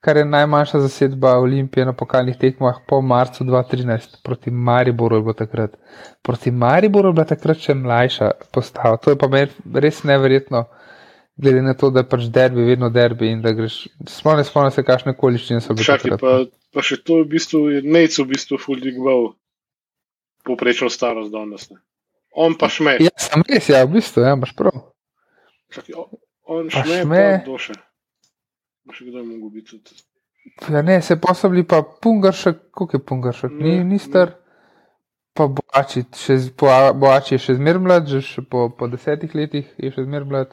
kar 0.00 0.16
je 0.16 0.24
najmanjša 0.24 0.80
zasedba 0.80 1.36
Olimpije 1.38 1.86
na 1.86 1.92
pokalnih 1.92 2.36
tekmah 2.36 2.80
po 2.88 3.00
marcu 3.00 3.44
2013 3.44 4.22
proti 4.24 4.50
Mariboru 4.50 5.16
je 5.16 5.22
bilo 5.22 5.32
takrat. 5.32 5.76
Proti 6.22 6.50
Mariboru 6.50 7.08
je 7.08 7.12
bila 7.12 7.24
takrat 7.24 7.58
še 7.58 7.74
mlajša 7.74 8.30
postava. 8.52 8.96
To 8.96 9.10
je 9.10 9.18
pa 9.18 9.28
meni 9.28 9.50
res 9.74 10.02
neverjetno, 10.04 10.64
glede 11.42 11.62
na 11.62 11.74
to, 11.74 11.90
da 11.90 12.00
je 12.00 12.08
pač 12.08 12.26
derbi 12.30 12.64
vedno 12.66 12.90
derbi 12.90 13.30
in 13.34 13.42
da 13.42 13.52
greš. 13.52 13.88
Spomnim 14.08 14.70
se, 14.70 14.84
kakšne 14.86 15.16
količine 15.18 15.60
so 15.60 15.74
bile. 15.74 15.86
Čakaj, 15.90 16.16
pa, 16.20 16.34
pa 16.74 16.84
še 16.86 17.00
to 17.02 17.22
v 17.22 17.30
bistvu 17.34 17.62
je 17.74 17.82
nec 17.82 18.18
v 18.18 18.28
bistvu 18.30 18.58
fuldigval 18.62 19.32
poprečno 20.46 20.90
starost 20.90 21.34
danes. 21.34 21.66
Ne? 21.70 21.82
On 22.38 22.54
pa 22.58 22.70
šme. 22.72 22.96
Ja, 23.02 23.12
sem 23.18 23.42
res, 23.48 23.68
ja, 23.72 23.82
v 23.86 23.98
bistvu, 23.98 24.22
ja, 24.22 24.36
imaš 24.38 24.54
prav. 24.58 24.84
Čakaj, 25.74 25.98
on 26.46 26.70
šme, 26.70 27.26
pa 27.42 27.50
doše. 27.50 27.76
Še 28.92 29.08
kdo 29.08 29.22
je 29.22 29.26
mogel 29.26 29.50
biti 29.58 29.74
tudi? 29.74 30.00
Ja, 30.70 30.82
ne, 30.82 30.98
se 31.02 31.16
posebej 31.20 31.66
pa 31.70 31.82
pungaršek, 31.82 32.64
koliko 32.74 32.98
je 32.98 33.04
pungaršek, 33.10 33.52
ni, 33.58 33.76
ni 33.86 33.98
star. 34.02 34.36
Pa 35.32 35.46
boači, 35.48 36.02
še, 36.18 36.38
boači 36.58 37.38
je 37.38 37.44
še 37.46 37.54
zmer 37.56 37.78
mlad, 37.80 38.10
že 38.10 38.42
po, 38.44 38.66
po 38.68 38.88
desetih 38.90 39.32
letih 39.38 39.70
je 39.80 39.92
še 39.94 40.04
zmer 40.04 40.26
mlad. 40.28 40.52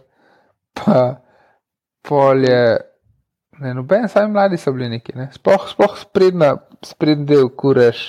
Pa 0.79 1.21
pol 2.07 2.43
je, 2.47 2.63
ne, 3.59 3.73
noben, 3.77 4.07
sami 4.09 4.33
mladi 4.33 4.57
so 4.57 4.73
bili 4.73 4.89
neki, 4.95 5.15
ne. 5.19 5.29
Sploh, 5.35 5.69
sploh 5.69 5.95
sprednja, 5.99 6.55
sprednji 6.85 7.29
del, 7.29 7.49
kureš, 7.53 8.03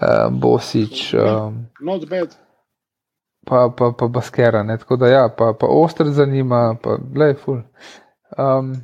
uh, 0.00 0.30
bosič. 0.30 1.10
Um, 1.18 1.66
Not 1.80 2.08
bad. 2.10 2.36
Pa, 3.44 3.68
pa, 3.76 3.90
pa 3.92 4.08
baskera, 4.08 4.62
ne, 4.64 4.78
tako 4.80 4.96
da 4.96 5.08
ja, 5.12 5.28
pa, 5.28 5.52
pa 5.58 5.68
ostr 5.68 6.08
zanima, 6.12 6.70
pa 6.82 6.96
glej, 7.00 7.34
ful. 7.42 7.62
Um, 8.38 8.74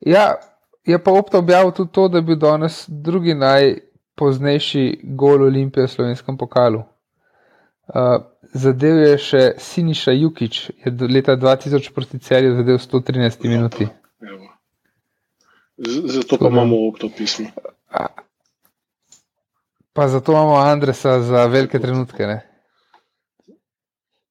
Ja, 0.00 0.34
je 0.84 0.98
pa 1.04 1.10
opta 1.10 1.38
objavil 1.38 1.70
tudi 1.70 1.92
to, 1.92 2.08
da 2.08 2.18
je 2.18 2.22
bil 2.22 2.36
danes 2.36 2.84
drugi 2.88 3.34
najpoznejši 3.34 5.00
gol 5.02 5.42
Olimpije 5.42 5.86
v 5.86 5.90
slovenskem 5.90 6.36
pokalu. 6.38 6.82
Uh, 7.86 8.22
zadev 8.52 8.98
je 8.98 9.18
še 9.18 9.42
Siniša 9.58 10.12
Jukič, 10.12 10.58
je 10.84 10.92
do 10.92 11.06
leta 11.10 11.36
2000 11.36 11.92
proti 11.94 12.18
celju 12.18 12.56
zadev 12.56 12.78
113 12.82 13.48
minuti. 13.48 13.88
Zato 15.76 16.38
pa 16.38 16.48
imamo 16.48 16.76
opto 16.88 17.10
pismo. 17.16 17.48
Pa 19.92 20.08
zato 20.08 20.32
imamo 20.32 20.56
Andresa 20.56 21.20
za 21.22 21.46
velike 21.46 21.78
trenutke. 21.78 22.26
Ne? 22.26 22.38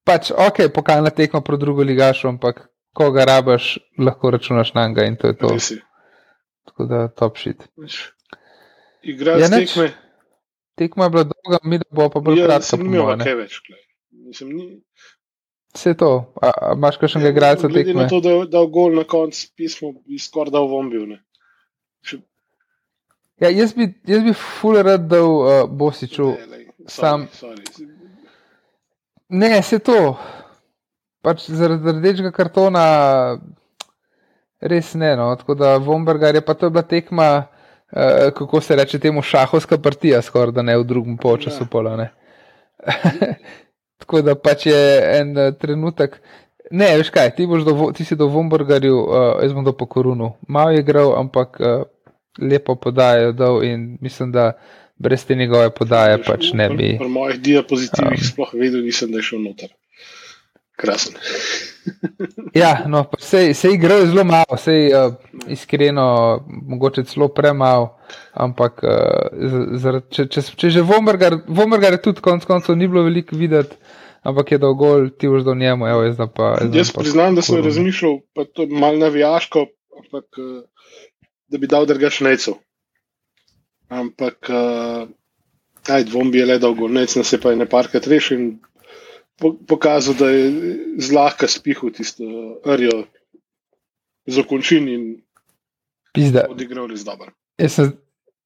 Pač, 0.06 0.32
ok, 0.32 0.70
pokalna 0.74 1.10
tekma 1.10 1.42
pro 1.42 1.58
drugo 1.58 1.84
ligašo, 1.84 2.30
ampak 2.30 2.68
ko 2.94 3.12
ga 3.12 3.26
rabaš, 3.26 3.78
lahko 3.98 4.32
računaš 4.32 4.74
na 4.74 4.88
njega 4.88 5.06
in 5.06 5.16
to 5.16 5.28
je 5.28 5.38
to. 5.38 5.50
Resi. 5.54 5.82
Tako 6.66 6.86
da 6.86 7.08
top 7.08 7.38
shit. 7.38 7.64
Igraš 9.02 9.42
ja, 9.42 9.50
tekme. 9.50 9.92
Tekma 10.76 11.04
je 11.04 11.10
bila 11.10 11.24
dolga, 11.24 11.58
mi 11.64 11.80
bo 11.92 12.10
pa 12.10 12.20
bolj 12.20 12.40
ja, 12.40 12.46
kratka. 12.46 12.78
Ni 12.78 12.86
imel 12.86 13.18
kaj 13.24 13.36
več. 13.36 13.60
Mislim, 14.26 14.50
ni... 14.58 14.82
Vse 15.76 15.94
to, 15.94 16.34
a, 16.42 16.50
a 16.50 16.74
imaš 16.74 16.98
kakšnega 16.98 17.28
ja, 17.28 17.32
igralca 17.32 17.68
tekme? 17.68 17.84
Glede 17.84 18.00
na 18.00 18.08
to, 18.10 18.20
da 18.24 18.32
je 18.32 18.46
dal 18.48 18.68
gol 18.72 18.96
na 18.96 19.04
koncu 19.04 19.48
pismo, 19.56 19.92
bi 20.08 20.18
skoraj 20.20 20.54
dal 20.56 20.70
vombil. 20.72 21.18
Še... 22.06 22.22
Ja, 23.44 23.52
jaz 23.52 23.76
bi, 23.76 23.90
jaz 24.08 24.24
bi 24.24 24.34
full 24.40 24.80
rad 24.88 25.10
dal 25.12 25.28
uh, 25.28 25.52
Bosiču. 25.68 26.32
Ne, 26.32 26.48
lej, 26.54 26.64
sorry, 26.80 26.96
sam. 26.96 27.28
Sorry. 27.36 27.92
Ne, 29.36 29.52
se 29.66 29.82
to 29.84 30.16
pač 31.26 31.50
zaradi 31.50 31.98
rdečega 31.98 32.32
kartona 32.32 32.86
res 34.62 34.94
ne. 34.96 35.12
No. 35.20 35.32
Tako 35.38 35.58
da 35.60 35.76
Vombergar 35.82 36.38
je 36.38 36.46
pa 36.46 36.56
to 36.56 36.70
bila 36.72 36.86
tekma, 36.88 37.30
uh, 37.44 38.32
kako 38.38 38.62
se 38.62 38.80
reče 38.80 39.02
temu, 39.04 39.22
šahovska 39.22 39.82
partija, 39.84 40.24
skoraj 40.24 40.56
da 40.56 40.66
ne 40.66 40.78
v 40.80 40.88
drugem 40.88 41.20
polčasu 41.22 41.68
ja. 41.68 41.72
pola. 41.72 42.08
Tako 44.16 44.24
da 44.24 44.36
pač 44.40 44.66
je 44.70 44.84
en 45.20 45.34
uh, 45.36 45.50
trenutek. 45.60 46.22
Ne, 46.72 46.88
veš 46.96 47.10
kaj, 47.12 47.34
ti, 47.36 47.44
do, 47.46 47.90
ti 47.92 48.06
si 48.08 48.16
do 48.16 48.30
Vombergarju, 48.32 48.96
uh, 48.96 49.26
jaz 49.44 49.52
bom 49.52 49.66
do 49.68 49.74
pokorunu. 49.76 50.30
Mal 50.48 50.72
je 50.72 50.86
igral, 50.86 51.12
ampak 51.20 51.60
uh, 51.60 51.84
lepo 52.40 52.78
podajo 52.80 53.34
dol 53.36 53.64
in 53.64 53.98
mislim, 54.02 54.32
da. 54.32 54.54
Brez 54.96 55.26
te 55.28 55.36
njegove 55.36 55.74
podaje 55.76 56.22
pač 56.24 56.54
ne 56.56 56.70
bi. 56.72 56.94
Po 56.96 57.10
mojih 57.12 57.42
diapozitivih 57.44 58.16
um, 58.16 58.28
sploh 58.30 58.54
vedel 58.56 58.80
nisem, 58.80 59.10
da 59.12 59.20
šel 59.20 59.42
noter 59.44 59.74
krasen. 60.76 61.14
ja, 62.64 62.84
no, 62.88 63.06
se, 63.20 63.54
se 63.54 63.74
igra 63.74 64.06
zelo 64.06 64.24
malo, 64.24 64.58
se 64.58 64.72
uh, 64.72 65.14
iskreno, 65.48 66.46
mogoče 66.48 67.04
celo 67.04 67.28
premalo. 67.28 67.98
Ampak, 68.34 68.84
uh, 68.84 69.78
zaradi, 69.80 70.06
če, 70.12 70.28
če, 70.28 70.42
če 70.60 70.70
že 70.70 70.82
Vomergar 70.84 71.96
je 71.96 72.02
tudi 72.02 72.22
konec 72.22 72.46
koncev 72.46 72.76
ni 72.78 72.88
bilo 72.88 73.06
veliko 73.08 73.36
videti, 73.40 73.78
ampak 74.26 74.52
je 74.52 74.58
dolgo 74.58 75.10
ti 75.10 75.30
už 75.30 75.46
do 75.46 75.56
njemu. 75.56 75.88
Evo, 75.88 76.04
jaz 76.04 76.18
pa, 76.36 76.58
jaz 76.62 76.76
jaz 76.76 76.92
pa 76.92 77.06
priznam, 77.06 77.36
da 77.38 77.46
sem 77.46 77.62
razmišljal, 77.64 78.20
pa 78.34 78.46
to 78.46 78.66
je 78.66 78.74
malo 78.74 78.98
navijaško, 78.98 79.68
ampak, 80.02 80.42
uh, 80.42 80.64
da 81.48 81.62
bi 81.62 81.70
dal 81.70 81.86
drugač 81.86 82.20
necov. 82.26 82.58
Ampak, 83.94 84.50
uh, 84.50 85.06
aj 85.86 86.08
dvom 86.10 86.32
bi 86.34 86.42
je 86.42 86.50
le 86.50 86.58
dolgo, 86.60 86.90
nec 86.90 87.14
nas 87.16 87.34
je 87.34 87.40
pa 87.42 87.54
ne 87.56 87.70
parkrat 87.70 88.08
rešil 88.10 88.56
pokazal, 89.68 90.16
da 90.16 90.30
je 90.30 90.46
zlahka 90.98 91.48
spihal 91.48 91.92
tisto 91.92 92.24
rjo 92.66 93.04
z 94.26 94.40
okončin 94.40 94.88
in 94.90 95.04
odigral 96.50 96.88
res 96.88 97.04
dobro. 97.04 97.36
Jaz 97.60 97.76
sem, 97.76 97.92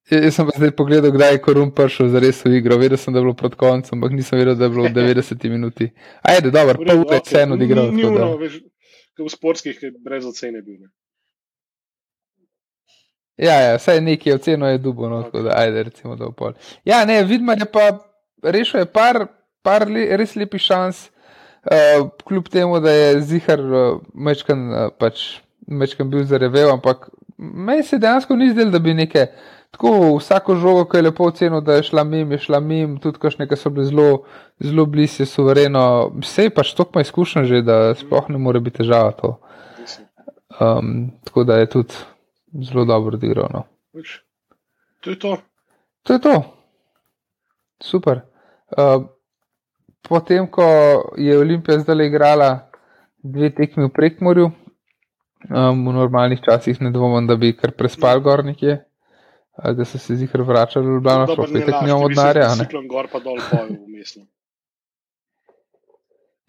jaz 0.10 0.36
sem 0.36 0.48
pa 0.48 0.56
zdaj 0.58 0.72
pogledal, 0.78 1.12
kdaj 1.12 1.34
je 1.36 1.42
Korum 1.44 1.72
prišel 1.76 2.10
za 2.14 2.22
res 2.24 2.42
v 2.46 2.56
igro. 2.62 2.78
Vedel 2.82 2.98
sem, 2.98 3.14
da 3.14 3.20
je 3.20 3.28
bilo 3.28 3.36
pred 3.38 3.56
koncem, 3.60 3.98
ampak 3.98 4.16
nisem 4.16 4.40
vedel, 4.40 4.56
da 4.56 4.66
je 4.66 4.74
bilo 4.76 4.88
v 4.88 4.94
90 4.96 5.50
minuti. 5.56 5.90
Ajde, 6.22 6.52
dobro, 6.52 6.78
pol 6.80 7.04
ure 7.04 7.20
okay. 7.20 7.28
ceno 7.30 7.60
odigral. 7.60 7.92
Ni 7.94 8.06
uno, 8.08 8.32
veš, 8.42 8.62
v 9.20 9.30
sportskih 9.30 9.84
je 9.84 9.92
brez 10.04 10.26
ocene 10.26 10.62
bil. 10.62 10.80
Ne? 10.80 10.94
Ja, 13.40 13.56
ja, 13.64 13.76
vsaj 13.80 14.02
nekaj 14.04 14.36
oceno 14.36 14.68
je 14.68 14.80
dubo, 14.84 15.10
no, 15.10 15.24
okay. 15.24 15.32
tako 15.32 15.48
da 15.48 15.60
ajde, 15.64 15.84
recimo, 15.92 16.16
da 16.20 16.32
v 16.32 16.36
pol. 16.36 16.56
Ja, 16.88 17.06
ne, 17.08 17.24
vidma 17.24 17.56
je 17.60 17.68
pa 17.72 17.92
rešil 18.44 18.84
je 18.84 18.88
par 18.88 19.28
par 19.62 19.88
le, 19.90 20.06
res 20.20 20.36
lepih 20.40 20.62
šans, 20.64 21.06
uh, 21.68 22.08
kljub 22.28 22.50
temu, 22.52 22.80
da 22.84 22.94
je 22.94 23.22
zihar 23.34 23.62
uh, 23.62 24.02
mečkan, 24.14 24.66
uh, 24.72 24.90
pač, 25.00 25.42
mečkan 25.68 26.10
bil 26.12 26.26
zarevel, 26.30 26.72
ampak 26.74 27.10
meni 27.38 27.84
se 27.86 28.00
dejansko 28.00 28.38
ni 28.40 28.52
zdelo, 28.54 28.74
da 28.76 28.84
bi 28.84 28.96
neke. 28.98 29.30
Tako 29.72 30.18
vsako 30.18 30.56
žogo, 30.56 30.86
ki 30.90 30.98
je 30.98 31.06
lepo 31.06 31.28
ocenil, 31.30 31.62
da 31.62 31.78
je 31.78 31.84
šla 31.84 32.04
mim, 32.04 32.32
je 32.32 32.38
šla 32.38 32.60
mim, 32.60 32.98
tudi 32.98 33.20
kašne, 33.22 33.48
ki 33.48 33.56
so 33.56 33.70
bili 33.70 33.86
zelo, 33.86 34.24
zelo 34.60 34.86
blizu, 34.86 35.26
suvereno. 35.30 35.84
Vse 36.24 36.48
je 36.48 36.54
pač 36.54 36.74
toliko 36.74 37.04
izkušen 37.06 37.46
že, 37.46 37.62
da 37.62 37.94
sploh 37.96 38.30
ne 38.30 38.42
more 38.42 38.60
biti 38.60 38.82
težava 38.82 39.12
to. 39.12 39.36
Um, 40.60 41.12
tako 41.26 41.44
da 41.44 41.60
je 41.60 41.70
tudi 41.70 41.94
zelo 42.72 42.86
dobro 42.86 43.16
odigral. 43.16 43.50
No. 43.54 43.64
To 45.02 45.10
je 45.10 45.20
to. 45.20 45.38
To 46.04 46.14
je 46.14 46.22
to. 46.22 46.44
Super. 47.84 48.22
Uh, 48.78 49.06
potem, 50.10 50.48
ko 50.48 50.66
je 51.18 51.40
Olimpija 51.40 51.80
zdaj 51.80 52.06
igrala 52.06 52.70
dve 53.24 53.50
tekmi 53.56 53.86
v 53.86 53.94
Prekmorju, 53.94 54.50
um, 55.50 55.88
v 55.88 55.94
normalnih 55.94 56.42
časih 56.42 56.82
ne 56.82 56.92
dvomim, 56.92 57.28
da 57.28 57.36
bi 57.36 57.54
kar 57.56 57.72
prespal 57.72 58.20
gor 58.20 58.44
nekje, 58.46 58.80
da 59.64 59.86
so 59.86 59.98
se 59.98 60.16
zihar 60.16 60.42
vračali 60.42 60.88
v 60.88 60.94
Ljubljano, 60.94 61.26
no, 61.26 61.36
pa 61.36 61.48
spet 61.48 61.82
nimamo 61.82 62.08
denarja. 62.08 62.50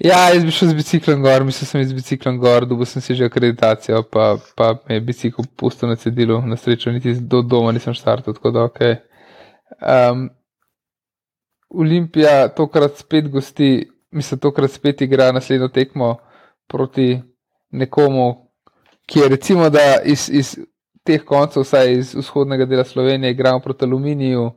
Ja, 0.00 0.30
jaz 0.32 0.44
bi 0.44 0.50
šel 0.50 0.68
z 0.68 0.74
biciklom 0.74 1.22
gor, 1.22 1.44
mislim, 1.44 1.66
sem 1.68 1.82
z 1.84 1.92
biciklom 1.92 2.38
gor, 2.40 2.64
dobil 2.64 2.88
sem 2.88 3.02
si 3.04 3.14
že 3.14 3.26
akreditacijo, 3.28 4.00
pa, 4.08 4.38
pa 4.56 4.72
me 4.88 4.96
je 4.96 5.00
bicikl 5.04 5.44
pustil 5.56 5.90
na 5.92 5.96
cedilu, 5.96 6.38
na 6.40 6.56
srečo 6.56 6.92
niti 6.92 7.12
do 7.20 7.42
doma 7.42 7.72
nisem 7.72 7.94
štartil, 7.94 8.32
tako 8.34 8.50
da 8.50 8.64
ok. 8.64 8.80
Um, 9.80 10.30
Olimpija 11.68 12.48
tokrat 12.48 12.96
spet 12.96 13.28
gosti, 13.28 13.90
mislim, 14.10 14.40
tokrat 14.40 14.72
spet 14.72 15.02
igra 15.04 15.32
naslednjo 15.32 15.68
tekmo 15.68 16.16
proti 16.66 17.20
nekomu, 17.70 18.48
ki 19.06 19.20
je 19.20 19.28
recimo, 19.28 19.68
da 19.70 20.00
iz, 20.04 20.30
iz 20.32 20.56
teh 21.04 21.22
koncev, 21.24 21.62
vsaj 21.64 21.92
iz 21.92 22.14
vzhodnega 22.14 22.64
dela 22.64 22.84
Slovenije, 22.84 23.30
igramo 23.30 23.60
proti 23.60 23.84
Aluminiju 23.84 24.50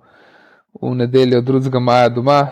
v 0.81 0.95
nedeljo 0.95 1.41
2. 1.41 1.79
maja 1.79 2.09
doma. 2.09 2.47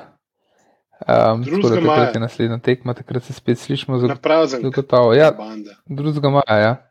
Um, 1.01 1.43
tako 1.45 1.69
da 1.69 1.75
takrat 1.75 2.15
je 2.15 2.21
naslednja 2.21 2.57
tekma, 2.57 2.93
takrat 2.93 3.23
se 3.23 3.33
spet 3.33 3.59
slišimo 3.59 3.97
Na 3.97 4.15
prazen. 4.15 4.61
zagotovo. 4.61 5.13
Ja, 5.13 5.31
Banda. 5.31 5.71
2. 5.87 6.29
maja, 6.31 6.59
ja. 6.59 6.87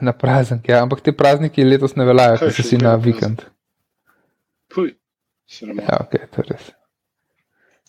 Na 0.00 0.12
praznik, 0.12 0.68
ja. 0.68 0.82
ampak 0.82 1.00
te 1.00 1.12
prazniki 1.12 1.64
letos 1.64 1.96
ne 1.96 2.04
veljajo, 2.04 2.38
ker 2.38 2.52
si 2.52 2.74
je 2.76 2.82
na 2.82 2.94
vikend. 2.94 3.42
Puj. 4.74 4.94
Ja, 5.60 5.96
ok, 6.00 6.10
to 6.10 6.42
je 6.42 6.44
res. 6.50 6.70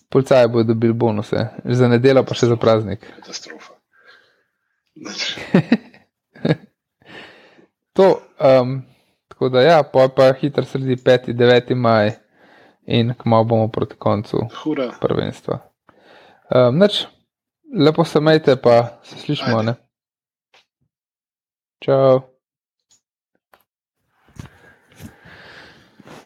Policaji 0.10 0.48
bodo 0.48 0.64
dobili 0.74 0.94
bonuse, 0.94 1.48
za 1.66 1.88
nedeljo 1.88 2.24
pa 2.24 2.34
še 2.34 2.48
za 2.50 2.56
praznik. 2.56 3.04
Katastrofa. 3.20 3.76
To, 8.00 8.22
um, 8.62 8.82
tako 9.28 9.50
da 9.50 9.62
ja, 9.62 9.84
pa 10.16 10.34
hitro 10.42 10.64
sledi 10.64 10.96
5. 10.96 11.34
9. 11.34 11.76
maj 11.76 12.12
in 12.86 13.14
kmalo 13.14 13.44
bomo 13.44 13.68
proti 13.68 13.96
koncu 13.96 14.38
Hura. 14.64 14.92
prvenstva. 15.02 15.60
Um, 16.56 16.80
nič, 16.80 17.08
lepo 17.76 18.06
se 18.06 18.20
majte, 18.20 18.56
pa 18.56 19.00
se 19.04 19.36
ne? 19.64 19.74
Čau. 21.84 22.22